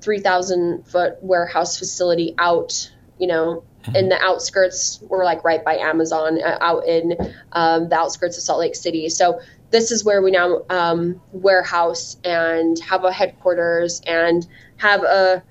[0.00, 5.00] 3,000 foot warehouse facility out, you know, in the outskirts.
[5.02, 7.16] We're like right by Amazon, uh, out in
[7.52, 9.08] um, the outskirts of Salt Lake City.
[9.08, 9.40] So
[9.70, 15.42] this is where we now um, warehouse and have a headquarters and have a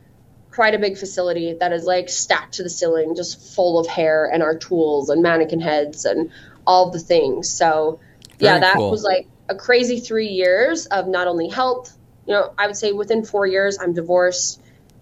[0.56, 4.30] quite a big facility that is like stacked to the ceiling, just full of hair
[4.32, 6.32] and our tools and mannequin heads and
[6.66, 7.49] all the things.
[7.49, 7.99] So,
[8.39, 8.89] Very yeah, that cool.
[8.89, 11.95] was like a crazy three years of not only health,
[12.26, 14.62] you know, I would say within four years, I'm divorced,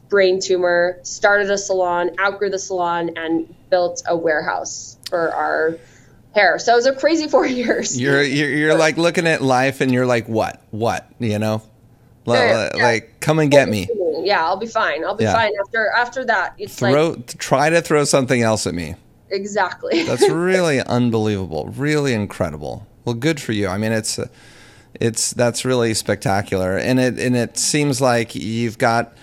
[0.10, 5.78] brain tumor, started a salon, outgrew the salon, and built a warehouse for our
[6.34, 6.58] hair.
[6.58, 8.00] So it was a crazy four years.
[8.00, 11.62] You're, you're, you're like looking at life and you're like, what, what, you know?
[12.26, 12.40] Like,
[12.76, 12.84] Yeah.
[12.84, 13.88] like come and get me.
[14.24, 15.04] Yeah, I'll be fine.
[15.04, 15.34] I'll be Yeah.
[15.34, 16.54] fine after after that.
[16.58, 18.96] It's like Throw try to throw something else at me.
[19.30, 20.04] exactly.
[20.08, 21.66] That's really unbelievable.
[21.76, 22.86] Really incredible.
[23.04, 23.68] Well, good for you.
[23.68, 24.20] I mean, it's
[25.02, 29.14] it's that's really spectacular, and it and it seems like you've got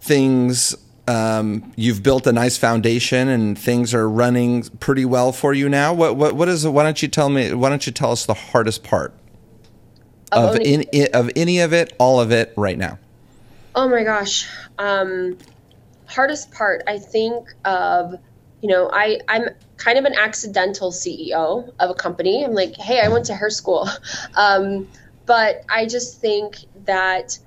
[0.00, 0.74] things.
[1.06, 5.92] Um, you've built a nice foundation, and things are running pretty well for you now.
[5.94, 6.66] What what what is?
[6.66, 7.52] Why don't you tell me?
[7.54, 9.12] Why don't you tell us the hardest part
[10.34, 12.98] Of in, of any of it, all of it, right now?
[13.74, 14.48] Oh my gosh.
[14.78, 15.38] Um,
[16.06, 18.14] hardest part, I think of,
[18.60, 22.44] you know, I, I'm kind of an accidental CEO of a company.
[22.44, 23.88] I'm like, hey, I went to her school.
[24.36, 24.88] Um,
[25.26, 27.38] but I just think that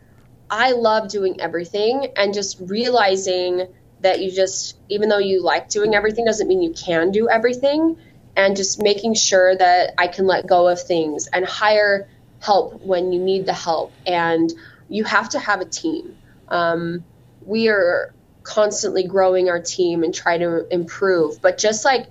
[0.49, 3.67] I love doing everything and just realizing
[4.01, 7.97] that you just, even though you like doing everything, doesn't mean you can do everything.
[8.35, 12.07] And just making sure that I can let go of things and hire
[12.39, 13.91] help when you need the help.
[14.05, 14.51] And
[14.89, 16.17] you have to have a team.
[16.47, 17.03] Um,
[17.45, 18.13] we are
[18.43, 21.41] constantly growing our team and try to improve.
[21.41, 22.07] But just like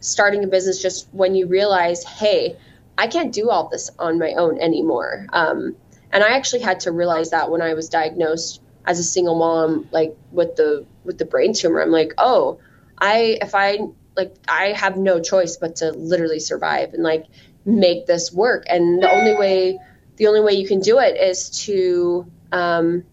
[0.00, 2.56] starting a business, just when you realize, hey,
[2.96, 5.26] I can't do all this on my own anymore.
[5.32, 5.76] Um,
[6.12, 9.88] and I actually had to realize that when I was diagnosed as a single mom,
[9.90, 11.80] like with the with the brain tumor.
[11.80, 12.58] I'm like, oh,
[12.98, 13.78] I if I
[14.16, 17.26] like I have no choice but to literally survive and like
[17.64, 18.64] make this work.
[18.68, 19.78] And the only way
[20.16, 23.04] the only way you can do it is to um,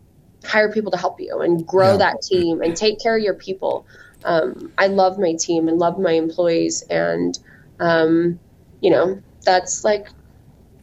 [0.44, 1.98] hire people to help you and grow Yeah.
[1.98, 3.88] that team and take care of your people.
[4.26, 7.38] Um, I love my team and love my employees, and
[7.80, 8.40] um,
[8.82, 10.08] you know that's like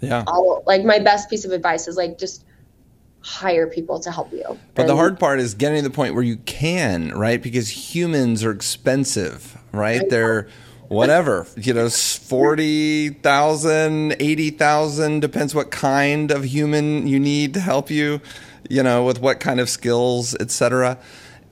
[0.00, 0.24] Yeah.
[0.26, 0.62] all.
[0.66, 2.44] Like my best piece of advice is like just
[3.20, 4.58] hire people to help you.
[4.74, 7.42] But the hard part is getting to the point where you can, right?
[7.42, 10.08] Because humans are expensive, right?
[10.08, 10.48] They're
[10.94, 18.20] whatever, you know, 40,000, 80,000, depends what kind of human you need to help you,
[18.68, 20.98] you know, with what kind of skills, etc.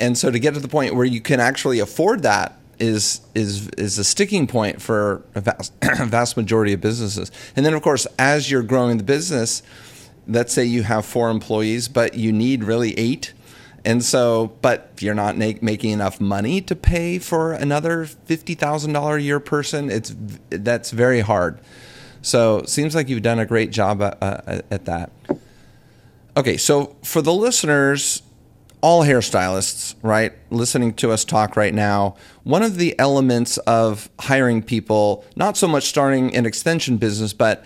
[0.01, 3.69] And so to get to the point where you can actually afford that is is
[3.79, 7.31] is a sticking point for a vast, vast majority of businesses.
[7.55, 9.63] And then of course, as you're growing the business,
[10.27, 13.35] let's say you have four employees, but you need really eight.
[13.85, 18.93] And so, but if you're not making enough money to pay for another fifty thousand
[18.93, 19.91] dollar a year person.
[19.91, 20.15] It's
[20.51, 21.61] that's very hard.
[22.23, 25.11] So, seems like you've done a great job at, uh, at that.
[26.37, 28.23] Okay, so for the listeners,
[28.81, 34.63] all hairstylists, right, listening to us talk right now, one of the elements of hiring
[34.63, 37.65] people, not so much starting an extension business, but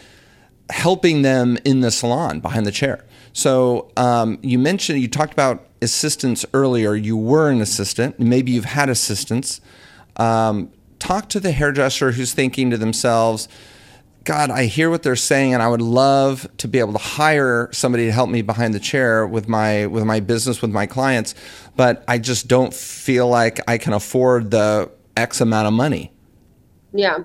[0.71, 3.05] helping them in the salon behind the chair.
[3.33, 6.95] So um, you mentioned you talked about assistants earlier.
[6.95, 8.19] You were an assistant.
[8.19, 9.61] Maybe you've had assistants.
[10.17, 13.49] Um, talk to the hairdresser who's thinking to themselves,
[14.25, 17.69] God, I hear what they're saying, and I would love to be able to hire
[17.73, 21.35] somebody to help me behind the chair with my with my business with my clients,
[21.77, 26.13] but I just don't feel like I can afford the X amount of money.
[26.93, 27.19] Yeah.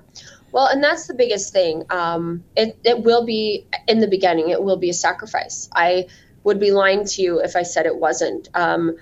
[0.52, 1.84] Well, and that's the biggest thing.
[1.90, 5.68] Um, it, it will be, in the beginning, it will be a sacrifice.
[5.74, 6.06] I
[6.44, 8.48] would be lying to you if I said it wasn't.
[8.54, 8.96] Um,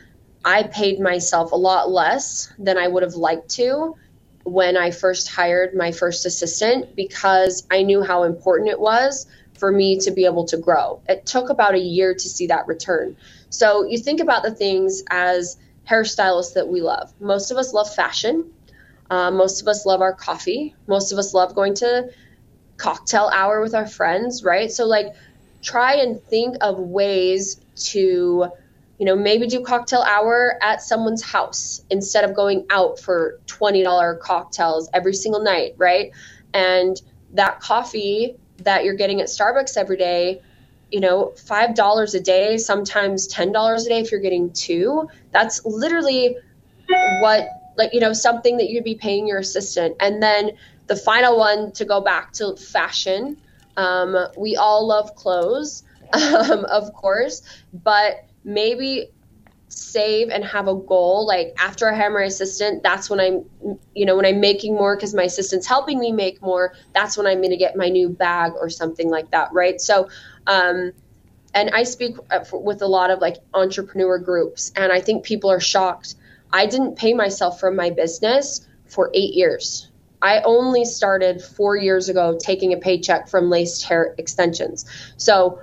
[0.44, 3.96] I paid myself a lot less than I would have liked to
[4.44, 9.26] when I first hired my first assistant because I knew how important it was
[9.58, 11.02] for me to be able to grow.
[11.08, 13.16] It took about a year to see that return.
[13.50, 17.12] So you think about the things as hairstylists that we love.
[17.20, 18.50] Most of us love fashion.
[19.10, 20.74] Uh, most of us love our coffee.
[20.86, 22.10] Most of us love going to
[22.76, 24.70] cocktail hour with our friends, right?
[24.72, 25.14] So, like,
[25.62, 28.50] try and think of ways to,
[28.98, 34.20] you know, maybe do cocktail hour at someone's house instead of going out for $20
[34.20, 36.12] cocktails every single night, right?
[36.52, 37.00] And
[37.34, 40.42] that coffee that you're getting at Starbucks every day,
[40.90, 46.36] you know, $5 a day, sometimes $10 a day if you're getting two, that's literally
[47.20, 50.52] what like you know something that you'd be paying your assistant and then
[50.86, 53.36] the final one to go back to fashion
[53.80, 59.10] um, we all love clothes um, of course but maybe
[59.68, 63.44] save and have a goal like after i hire my assistant that's when i'm
[63.94, 67.26] you know when i'm making more because my assistant's helping me make more that's when
[67.26, 70.08] i'm going to get my new bag or something like that right so
[70.48, 70.90] um,
[71.54, 75.50] and i speak uh, with a lot of like entrepreneur groups and i think people
[75.50, 76.16] are shocked
[76.52, 79.89] I didn't pay myself from my business for eight years.
[80.22, 84.84] I only started four years ago taking a paycheck from laced hair extensions.
[85.16, 85.60] So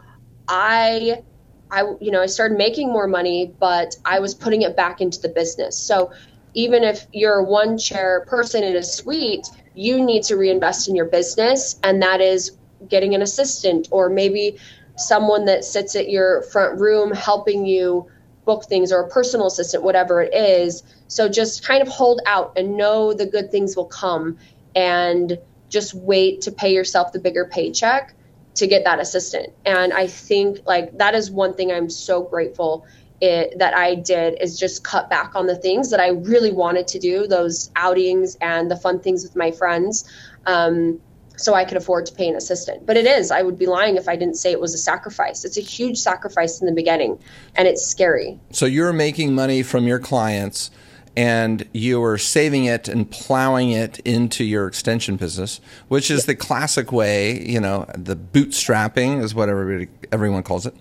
[0.47, 1.23] I
[1.69, 5.21] I you know I started making more money, but I was putting it back into
[5.21, 5.77] the business.
[5.77, 6.11] So
[6.53, 10.95] even if you're a one chair person in a suite, you need to reinvest in
[10.95, 14.57] your business, and that is getting an assistant or maybe
[14.97, 18.07] someone that sits at your front room helping you
[18.47, 20.81] book things or a personal assistant, whatever it is.
[21.07, 24.39] So just kind of hold out and know the good things will come
[24.75, 25.37] and
[25.69, 28.15] just wait to pay yourself the bigger paycheck
[28.55, 29.53] to get that assistant.
[29.65, 32.87] And I think like that is one thing I'm so grateful
[33.19, 36.87] it, that I did is just cut back on the things that I really wanted
[36.89, 40.09] to do, those outings and the fun things with my friends.
[40.45, 40.99] Um,
[41.37, 42.85] so I could afford to pay an assistant.
[42.85, 45.45] But it is, I would be lying if I didn't say it was a sacrifice.
[45.45, 47.19] It's a huge sacrifice in the beginning
[47.55, 48.39] and it's scary.
[48.51, 50.71] So you're making money from your clients
[51.15, 56.35] and you are saving it and plowing it into your extension business, which is the
[56.35, 60.75] classic way, you know, the bootstrapping is what everybody everyone calls it.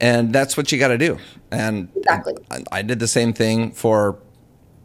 [0.00, 1.18] And that's what you got to do.
[1.50, 2.34] And exactly.
[2.50, 4.18] I, I did the same thing for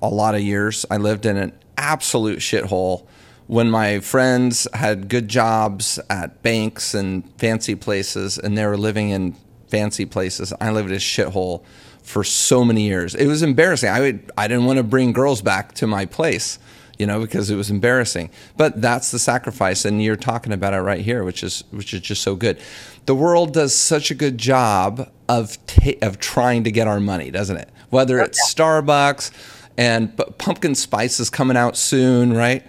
[0.01, 0.85] a lot of years.
[0.91, 3.07] I lived in an absolute shithole
[3.47, 9.09] when my friends had good jobs at banks and fancy places and they were living
[9.09, 9.35] in
[9.69, 11.63] fancy places, I lived in a shithole
[12.03, 13.15] for so many years.
[13.15, 13.89] It was embarrassing.
[13.89, 16.59] I would I didn't want to bring girls back to my place,
[16.97, 18.29] you know, because it was embarrassing.
[18.57, 22.01] But that's the sacrifice and you're talking about it right here, which is which is
[22.01, 22.59] just so good.
[23.05, 27.31] The world does such a good job of ta- of trying to get our money,
[27.31, 27.69] doesn't it?
[27.89, 29.31] Whether it's Starbucks
[29.77, 32.65] and pumpkin spice is coming out soon, right?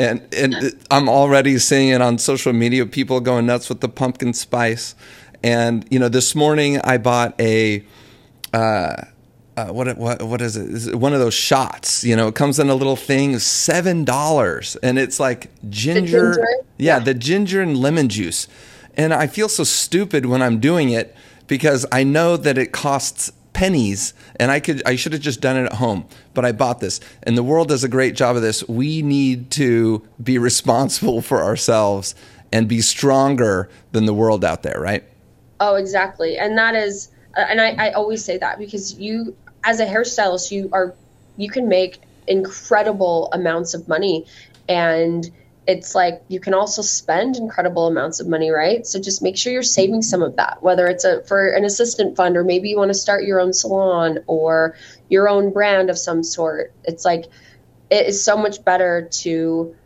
[0.00, 2.86] And and I'm already seeing it on social media.
[2.86, 4.94] People going nuts with the pumpkin spice,
[5.42, 7.84] and you know, this morning I bought a.
[8.52, 9.04] Uh,
[9.56, 10.70] uh, what what what is it?
[10.70, 12.02] Is one of those shots?
[12.02, 16.46] You know, it comes in a little thing, seven dollars, and it's like ginger, ginger?
[16.78, 18.48] Yeah, yeah, the ginger and lemon juice.
[18.96, 21.14] And I feel so stupid when I'm doing it
[21.46, 25.58] because I know that it costs pennies and I could I should have just done
[25.58, 26.98] it at home but I bought this.
[27.24, 28.66] And the world does a great job of this.
[28.66, 32.14] We need to be responsible for ourselves
[32.52, 35.04] and be stronger than the world out there right?
[35.60, 36.38] Oh exactly.
[36.38, 40.50] And that is uh, and I, I always say that because you as a hairstylist
[40.50, 40.94] you are
[41.36, 44.24] you can make incredible amounts of money.
[44.70, 45.30] And
[45.66, 48.86] it's like you can also spend incredible amounts of money, right?
[48.86, 52.16] So just make sure you're saving some of that, whether it's a for an assistant
[52.16, 54.74] fund or maybe you want to start your own salon or
[55.08, 56.72] your own brand of some sort.
[56.84, 57.26] It's like
[57.90, 59.76] it is so much better to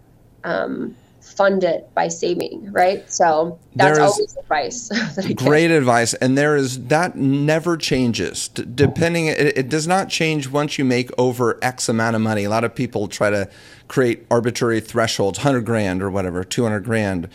[0.45, 3.11] um, fund it by saving, right?
[3.11, 4.89] So that's always advice.
[5.17, 8.49] That great advice, and there is that never changes.
[8.49, 12.45] D- depending, it, it, does not change once you make over X amount of money.
[12.45, 13.49] A lot of people try to
[13.89, 17.29] create arbitrary thresholds, hundred grand or whatever, two hundred grand.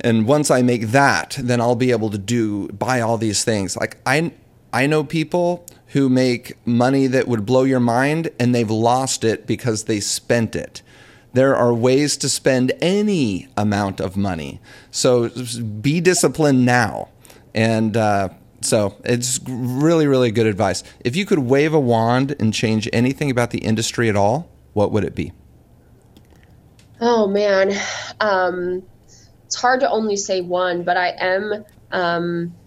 [0.00, 3.76] And once I make that, then I'll be able to do buy all these things.
[3.76, 4.32] Like I,
[4.72, 9.46] I know people who make money that would blow your mind, and they've lost it
[9.46, 10.82] because they spent it
[11.32, 14.60] there are ways to spend any amount of money.
[14.90, 15.28] So
[15.80, 17.08] be disciplined now.
[17.54, 18.30] And uh,
[18.60, 20.82] so it's really, really good advice.
[21.00, 24.92] If you could wave a wand and change anything about the industry at all, what
[24.92, 25.32] would it be?
[27.00, 27.72] Oh, man.
[28.20, 28.88] Um,
[29.46, 31.64] it's hard to only say one, but I am.
[31.90, 32.58] Um,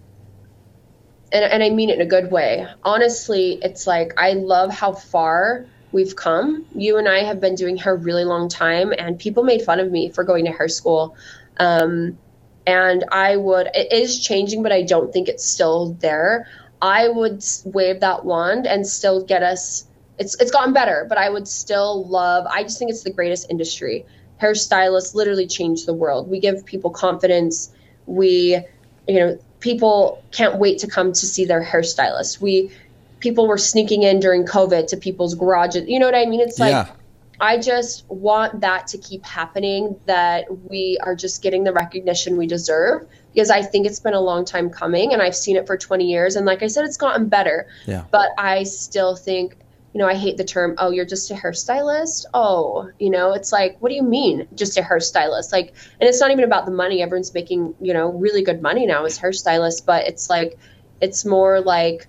[1.32, 2.68] and, and I mean it in a good way.
[2.84, 6.66] Honestly, it's like I love how far we've come.
[6.76, 9.80] You and I have been doing hair a really long time, and people made fun
[9.80, 11.16] of me for going to hair school.
[11.58, 12.20] Um,
[12.66, 16.48] and I would, it is changing, but I don't think it's still there.
[16.82, 19.86] I would wave that wand and still get us.
[20.20, 22.46] It's it's gotten better, but I would still love.
[22.48, 24.06] I just think it's the greatest industry.
[24.44, 26.30] Hairstylists literally change the world.
[26.30, 27.72] We give people confidence.
[28.06, 28.60] We,
[29.08, 32.42] you know, people can't wait to come to see their hairstylist.
[32.42, 32.72] We
[33.22, 35.88] people were sneaking in during COVID to people's garages.
[35.88, 36.42] You know what I mean?
[36.42, 36.90] It's like yeah.
[37.40, 42.48] I just want that to keep happening, that we are just getting the recognition we
[42.48, 45.78] deserve because I think it's been a long time coming and I've seen it for
[45.78, 46.36] 20 years.
[46.36, 47.68] And like I said, it's gotten better.
[47.86, 48.04] Yeah.
[48.12, 49.58] But I still think,
[49.94, 52.26] you know, I hate the term, oh, you're just a hairstylist.
[52.34, 55.52] Oh, you know, it's like, what do you mean just a hairstylist?
[55.52, 57.04] Like, and it's not even about the money.
[57.04, 60.58] Everyone's making, you know, really good money now as hairstylists, but it's like,
[61.00, 62.08] it's more like,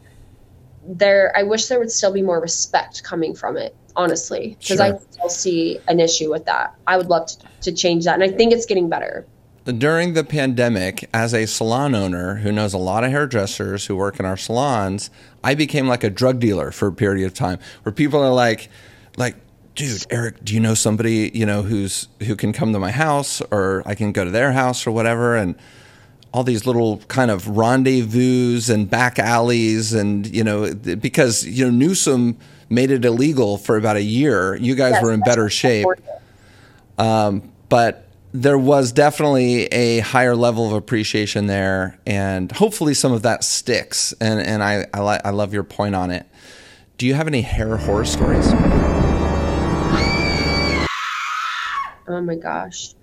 [0.86, 4.94] there I wish there would still be more respect coming from it, honestly, because sure.
[4.94, 6.74] I still see an issue with that.
[6.86, 9.26] I would love to, to change that, and I think it's getting better.
[9.64, 14.20] During the pandemic, as a salon owner who knows a lot of hairdressers who work
[14.20, 15.08] in our salons,
[15.44, 18.68] I became like a drug dealer for a period of time where people are like,
[19.16, 19.36] like,
[19.74, 23.40] dude, Eric, do you know somebody, you know, who's who can come to my house
[23.50, 25.36] or I can go to their house or whatever?
[25.36, 25.54] And
[26.32, 31.70] all these little kind of rendezvous and back alleys and you know because you know
[31.70, 32.36] Newsom
[32.68, 34.56] made it illegal for about a year.
[34.56, 35.86] You guys yes, were in better shape.
[36.98, 38.03] Um, but
[38.36, 44.12] there was definitely a higher level of appreciation there, and hopefully some of that sticks.
[44.20, 46.26] And and I I, li- I love your point on it.
[46.98, 48.46] Do you have any hair horror stories?
[52.06, 52.94] Oh my gosh.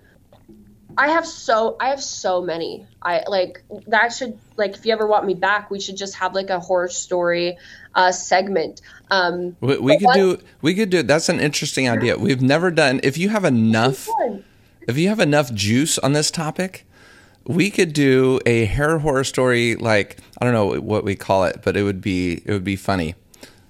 [0.98, 2.86] I have so I have so many.
[3.02, 6.36] I like that should like if you ever want me back, we should just have
[6.36, 7.58] like a horror story
[7.96, 8.82] uh, segment.
[9.10, 12.18] Um, We, we could one- do we could do that's an interesting idea.
[12.18, 14.44] We've never done if you have enough Fun.
[14.88, 16.86] If you have enough juice on this topic,
[17.46, 21.62] we could do a hair horror story like I don't know what we call it,
[21.64, 23.16] but it would be it would be funny.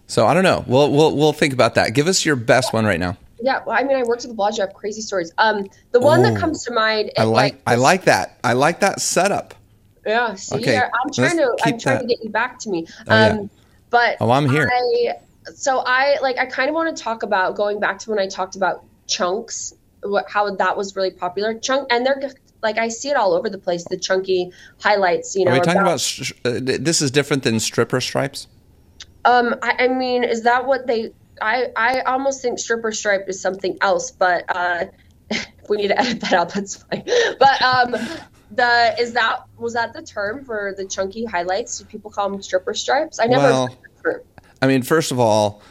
[0.07, 0.64] So I don't know.
[0.68, 1.93] We'll we'll we'll think about that.
[1.93, 3.18] Give us your best one right now.
[3.43, 4.66] Yeah, well, I mean, I worked at the Bellagio.
[4.66, 5.32] I have crazy stories.
[5.39, 6.39] Um, the one that Oh.
[6.39, 7.12] comes to mind.
[7.18, 8.38] I it, like I like that.
[8.43, 9.55] I like that setup.
[10.05, 12.01] Yeah, see, Okay, there- I'm trying let's to I'm trying that.
[12.01, 12.88] to get you back to me.
[13.07, 13.26] Oh, yeah.
[13.28, 13.49] um,
[13.89, 14.70] but Oh, I'm here.
[14.72, 15.14] I,
[15.55, 18.28] so I like I kind of want to talk about going back to when I
[18.28, 19.74] talked about chunks,
[20.04, 21.58] what, how that was really popular.
[21.60, 22.22] Chunk, and they're
[22.62, 23.84] like I see it all over the place.
[23.86, 25.52] The chunky highlights, you know.
[25.52, 28.47] Are we talking about- about sh- uh, this is different than stripper stripes?
[29.26, 31.14] Um, I, I mean, is that what they?
[31.41, 34.86] I I almost think stripper stripe is something else, but uh,
[35.30, 37.04] if we need to edit that out, that's fine.
[37.39, 37.95] But um,
[38.52, 41.80] the is that was that the term for the chunky highlights?
[41.80, 43.20] Do people call them stripper stripes?
[43.20, 43.43] I never.
[43.43, 43.78] Well,
[44.62, 45.62] I mean, first of all,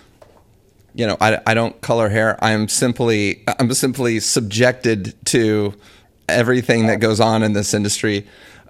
[1.00, 2.36] you know, I, I don't color hair.
[2.44, 5.72] I'm simply I'm simply subjected to
[6.28, 8.26] everything that goes on in this industry.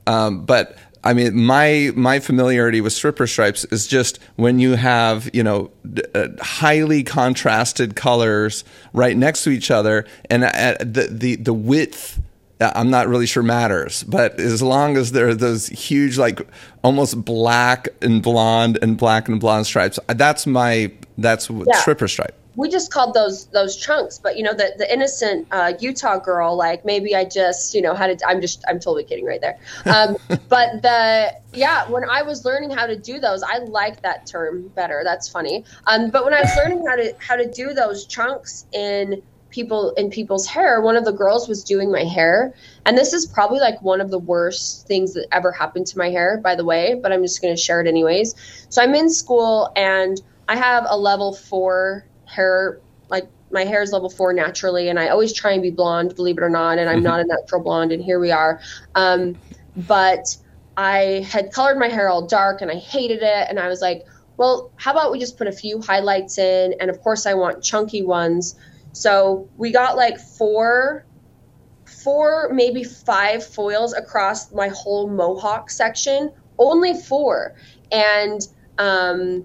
[0.07, 5.29] Um, but I mean, my my familiarity with stripper stripes is just when you have
[5.35, 8.63] you know d- uh, highly contrasted colors
[8.93, 12.21] right next to each other, and uh, the the the width.
[12.61, 16.47] Uh, I'm not really sure matters, but as long as there are those huge, like
[16.83, 21.77] almost black and blonde and black and blonde stripes, that's my that's Yeah.
[21.81, 22.35] stripper stripe.
[22.57, 26.57] we just called those those chunks but you know the the innocent uh, utah girl
[26.57, 29.57] like maybe i just you know had to i'm just i'm totally kidding right there
[29.95, 30.17] um,
[30.49, 34.67] but the yeah when i was learning how to do those i like that term
[34.75, 38.05] better that's funny um, but when i was learning how to how to do those
[38.07, 40.81] chunks in people in people's hair.
[40.81, 42.55] One of the girls was doing my hair
[42.87, 46.11] and this is probably like one of the worst things that ever happened to my
[46.11, 48.35] hair by the way but i'm just going to share it anyways.
[48.69, 53.93] So i'm in school and i have a level four hair like my hair is
[53.93, 56.89] level four naturally and i always try and be blonde believe it or not and
[56.89, 58.61] i'm not a natural blonde and here we are.
[58.95, 59.39] Um,
[59.77, 60.37] but
[60.77, 64.05] i had colored my hair all dark and i hated it and i was like
[64.37, 67.63] well how about we just put a few highlights in and of course i want
[67.63, 68.57] chunky ones
[68.93, 71.05] so we got like four
[71.85, 77.55] four maybe five foils across my whole mohawk section only four
[77.93, 79.45] and um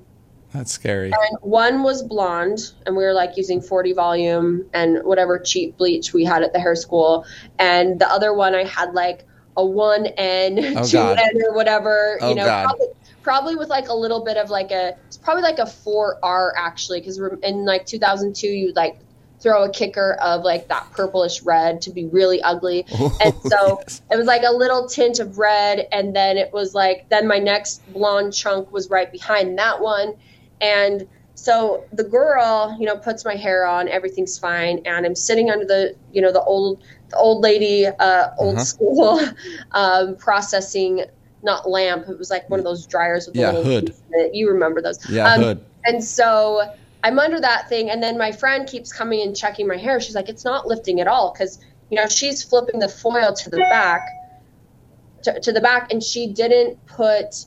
[0.53, 1.11] That's scary.
[1.11, 6.13] and one was blonde, and we were like using 40 volume and whatever cheap bleach
[6.13, 7.25] we had at the hair school.
[7.59, 9.25] And the other one, I had like
[9.57, 11.19] a 1N, Oh, 2N, God.
[11.45, 12.87] or whatever, Oh, you know, probably,
[13.21, 17.01] probably with like a little bit of like a, it's probably like a 4R actually,
[17.01, 18.97] because in like 2002, you like
[19.41, 22.85] throw a kicker of like that purplish red to be really ugly.
[23.21, 24.01] And so Yes.
[24.11, 27.39] it was like a little tint of red and then it was like then my
[27.39, 30.13] next blonde chunk was right behind that one
[30.61, 35.49] and so the girl you know puts my hair on everything's fine and i'm sitting
[35.49, 38.63] under the you know the old the old lady uh, old Uh-huh.
[38.63, 39.19] school
[39.71, 41.03] um, processing
[41.43, 43.85] not lamp it was like one of those dryers with a Yeah, little hood.
[43.87, 44.31] piece in it.
[44.33, 45.65] you remember those yeah, Um, hood.
[45.85, 46.61] and so
[47.05, 49.99] I'm under that thing, and then my friend keeps coming and checking my hair.
[50.01, 51.59] She's like, "It's not lifting at all," because
[51.91, 54.01] you know she's flipping the foil to the back,
[55.21, 57.45] to, to the back, and she didn't put.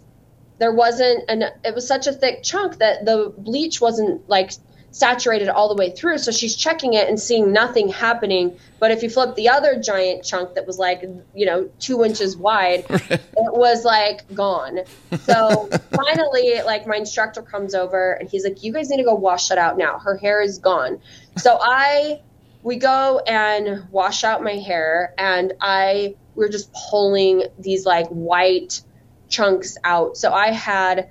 [0.61, 1.43] There wasn't an.
[1.65, 4.53] It was such a thick chunk that the bleach wasn't like
[4.99, 6.19] saturated all the way through.
[6.19, 8.59] So she's checking it and seeing nothing happening.
[8.81, 11.03] But if you flip the other giant chunk that was like
[11.35, 14.81] you know two inches wide, it was like gone.
[15.21, 19.15] So finally, like my instructor comes over and he's like, "You guys need to go
[19.15, 19.99] wash that out now.
[19.99, 21.01] Her hair is gone."
[21.37, 22.21] So I,
[22.63, 28.81] we go and wash out my hair, and I we're just pulling these like white
[29.29, 30.17] chunks out.
[30.17, 31.11] So I had,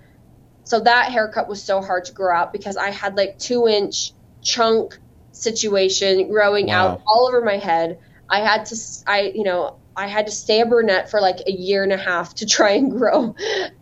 [0.67, 4.11] so that haircut was so hard to grow out because I had like two inch
[4.41, 4.99] chunk
[5.31, 6.73] situation growing Wow.
[6.73, 7.97] out all over my head.
[8.29, 8.75] I had to,
[9.07, 11.97] I, you know, I had to stay a brunette for like a year and a
[11.97, 13.33] half to try and grow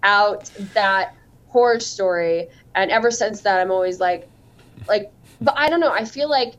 [0.03, 1.07] out that
[1.45, 2.49] horror story.
[2.75, 4.29] And ever since that, I'm always like,
[4.87, 5.11] like,
[5.41, 5.91] but I don't know.
[5.91, 6.53] I feel like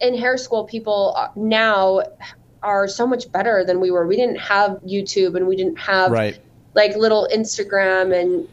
[0.00, 2.02] in hair school, people now
[2.62, 4.06] are so much better than we were.
[4.06, 6.38] We didn't have YouTube and we didn't have Right.
[6.76, 8.46] like little Instagram and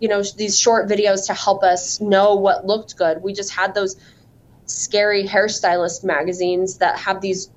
[0.00, 3.22] you know these short videos to help us know what looked good.
[3.22, 3.96] We just had those
[4.66, 7.50] scary hairstylist magazines that have these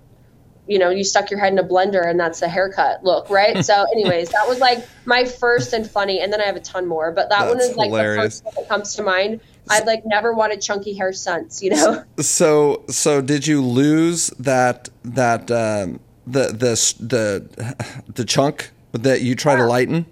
[0.69, 3.57] you know, you stuck your head in a blender and that's the haircut look, right?
[3.69, 6.87] So, anyways, that was like my first and funny, and then I have a ton
[6.87, 8.39] more, but that one is like hilarious.
[8.39, 9.41] the first one that comes to mind.
[9.69, 12.03] I've like never wanted chunky hair since, you know.
[12.19, 17.75] So so did you lose that that um, the the the
[18.13, 20.05] the chunk that you try to lighten?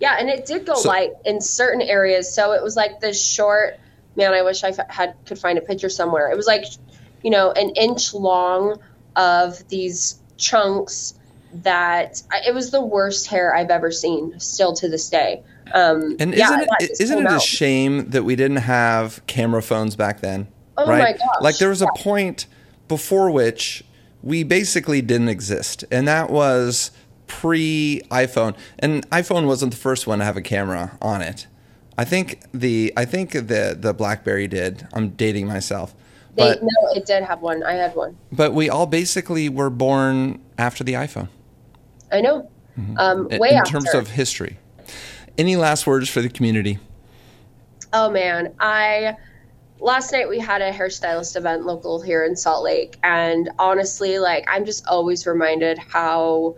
[0.00, 2.32] Yeah, and it did go So- light in certain areas.
[2.32, 3.78] So it was like this short.
[4.16, 6.30] Man, I wish I f- had could find a picture somewhere.
[6.30, 6.64] It was like,
[7.22, 8.78] you know, an inch long
[9.16, 11.14] of these chunks
[11.62, 14.38] that I, it was the worst hair I've ever seen.
[14.40, 15.42] Still to this day.
[15.72, 17.42] Um, And yeah, isn't it isn't it a out.
[17.42, 20.48] shame that we didn't have camera phones back then?
[20.76, 20.98] Oh right?
[20.98, 22.02] my gosh, Like there was a yeah.
[22.02, 22.46] point
[22.88, 23.84] before which
[24.22, 26.90] we basically didn't exist, and that was
[27.26, 28.56] pre iPhone.
[28.78, 31.46] And iPhone wasn't the first one to have a camera on it.
[31.96, 34.86] I think the I think the the BlackBerry did.
[34.92, 35.94] I'm dating myself.
[36.36, 37.62] They, But no, it did have one.
[37.62, 38.16] I had one.
[38.32, 41.28] but we all basically were born after the iPhone.
[42.10, 42.50] I know.
[42.98, 43.70] Um, in way in after.
[43.70, 44.58] terms of history.
[45.38, 46.80] Any last words for the community?
[47.92, 49.16] Oh man, I
[49.78, 54.44] last night we had a hairstylist event local here in Salt Lake and honestly like
[54.48, 56.56] I'm just always reminded how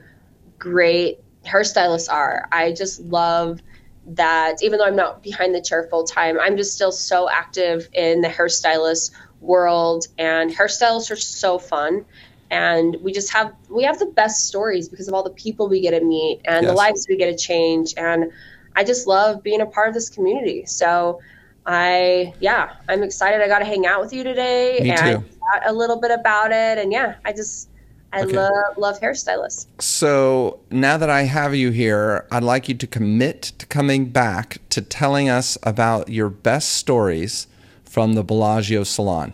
[0.70, 2.48] great hairstylists are.
[2.50, 3.60] I just love
[4.08, 7.88] that even though I'm not behind the chair full time, I'm just still so active
[7.92, 12.04] in the hairstylist world and hairstylists are so fun
[12.50, 15.80] and we just have we have the best stories because of all the people we
[15.80, 18.30] get to meet and the lives we get to change and
[18.74, 20.66] I just love being a part of this community.
[20.66, 21.20] So
[21.64, 23.40] I yeah, I'm excited.
[23.40, 25.28] I got to hang out with you today Me and too.
[25.64, 26.78] a little bit about it.
[26.78, 27.68] And yeah, I just
[28.12, 28.36] I Okay.
[28.36, 29.66] love love hairstylists.
[29.80, 34.59] So now that I have you here, I'd like you to commit to coming back
[34.70, 37.46] to telling us about your best stories
[37.84, 39.32] from the Bellagio salon.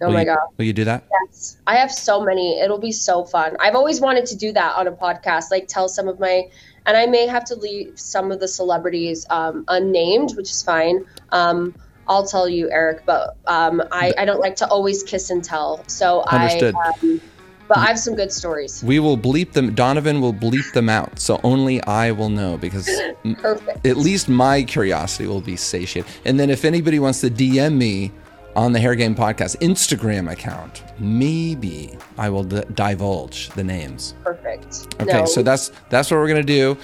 [0.00, 0.38] Oh will my you, god.
[0.56, 1.04] Will you do that?
[1.26, 1.56] Yes.
[1.66, 2.60] I have so many.
[2.60, 3.56] It'll be so fun.
[3.60, 6.48] I've always wanted to do that on a podcast, like tell some of my,
[6.86, 11.04] and I may have to leave some of the celebrities um, unnamed, which is fine.
[11.30, 11.74] Um,
[12.06, 15.84] I'll tell you, Eric, but um, I, I don't like to always kiss and tell.
[15.88, 16.74] So Understood.
[16.74, 17.20] I, um,
[17.68, 17.82] but mm.
[17.82, 18.82] I have some good stories.
[18.82, 19.74] We will bleep them.
[19.74, 25.26] Donovan will bleep them out, so only I will know because at least my curiosity
[25.26, 26.10] will be satiated.
[26.24, 28.10] And then if anybody wants to DM me
[28.56, 34.14] on the Hair Game Podcast Instagram account, maybe I will d- divulge the names.
[34.24, 34.94] Perfect.
[35.00, 36.76] Okay, No, so that's that's what we're gonna do,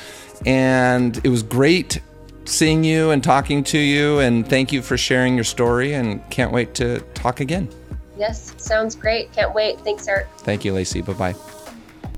[0.44, 2.00] and it was great
[2.44, 6.52] seeing you and talking to you, and thank you for sharing your story, and can't
[6.52, 7.68] wait to talk again.
[8.16, 9.32] Yes, sounds great.
[9.32, 9.80] Can't wait.
[9.80, 10.28] Thanks, Eric.
[10.38, 11.00] Thank you, Lacy.
[11.02, 11.34] Bye bye.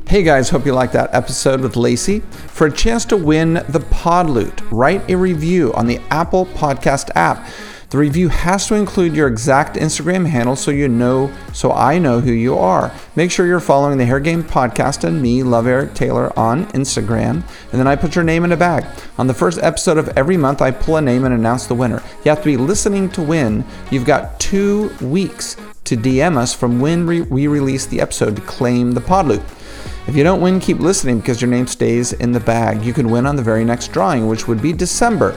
[0.09, 2.21] Hey guys, hope you liked that episode with Lacy.
[2.21, 7.11] For a chance to win the pod loot, write a review on the Apple Podcast
[7.17, 7.45] app.
[7.91, 12.21] The review has to include your exact Instagram handle so you know, so I know
[12.21, 12.93] who you are.
[13.17, 17.43] Make sure you're following the Hair Game Podcast and me, Love Eric Taylor, on Instagram,
[17.71, 18.87] and then I put your name in a bag.
[19.19, 22.03] On the first episode of every month, I pull a name and announce the winner.
[22.25, 23.65] You have to be listening to win.
[23.91, 25.57] You've got two weeks
[25.87, 29.43] to DM us from when re- we release the episode to claim the Podloot.
[30.07, 32.85] If you don't win, keep listening because your name stays in the bag.
[32.85, 35.33] You can win on the very next drawing, which would be December.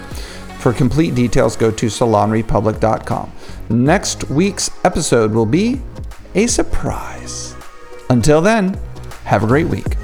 [0.60, 3.32] For complete details, go to salonrepublic.com.
[3.70, 5.82] Next week's episode will be
[6.36, 7.56] a surprise.
[8.10, 8.80] Until then,
[9.24, 9.96] have a great week.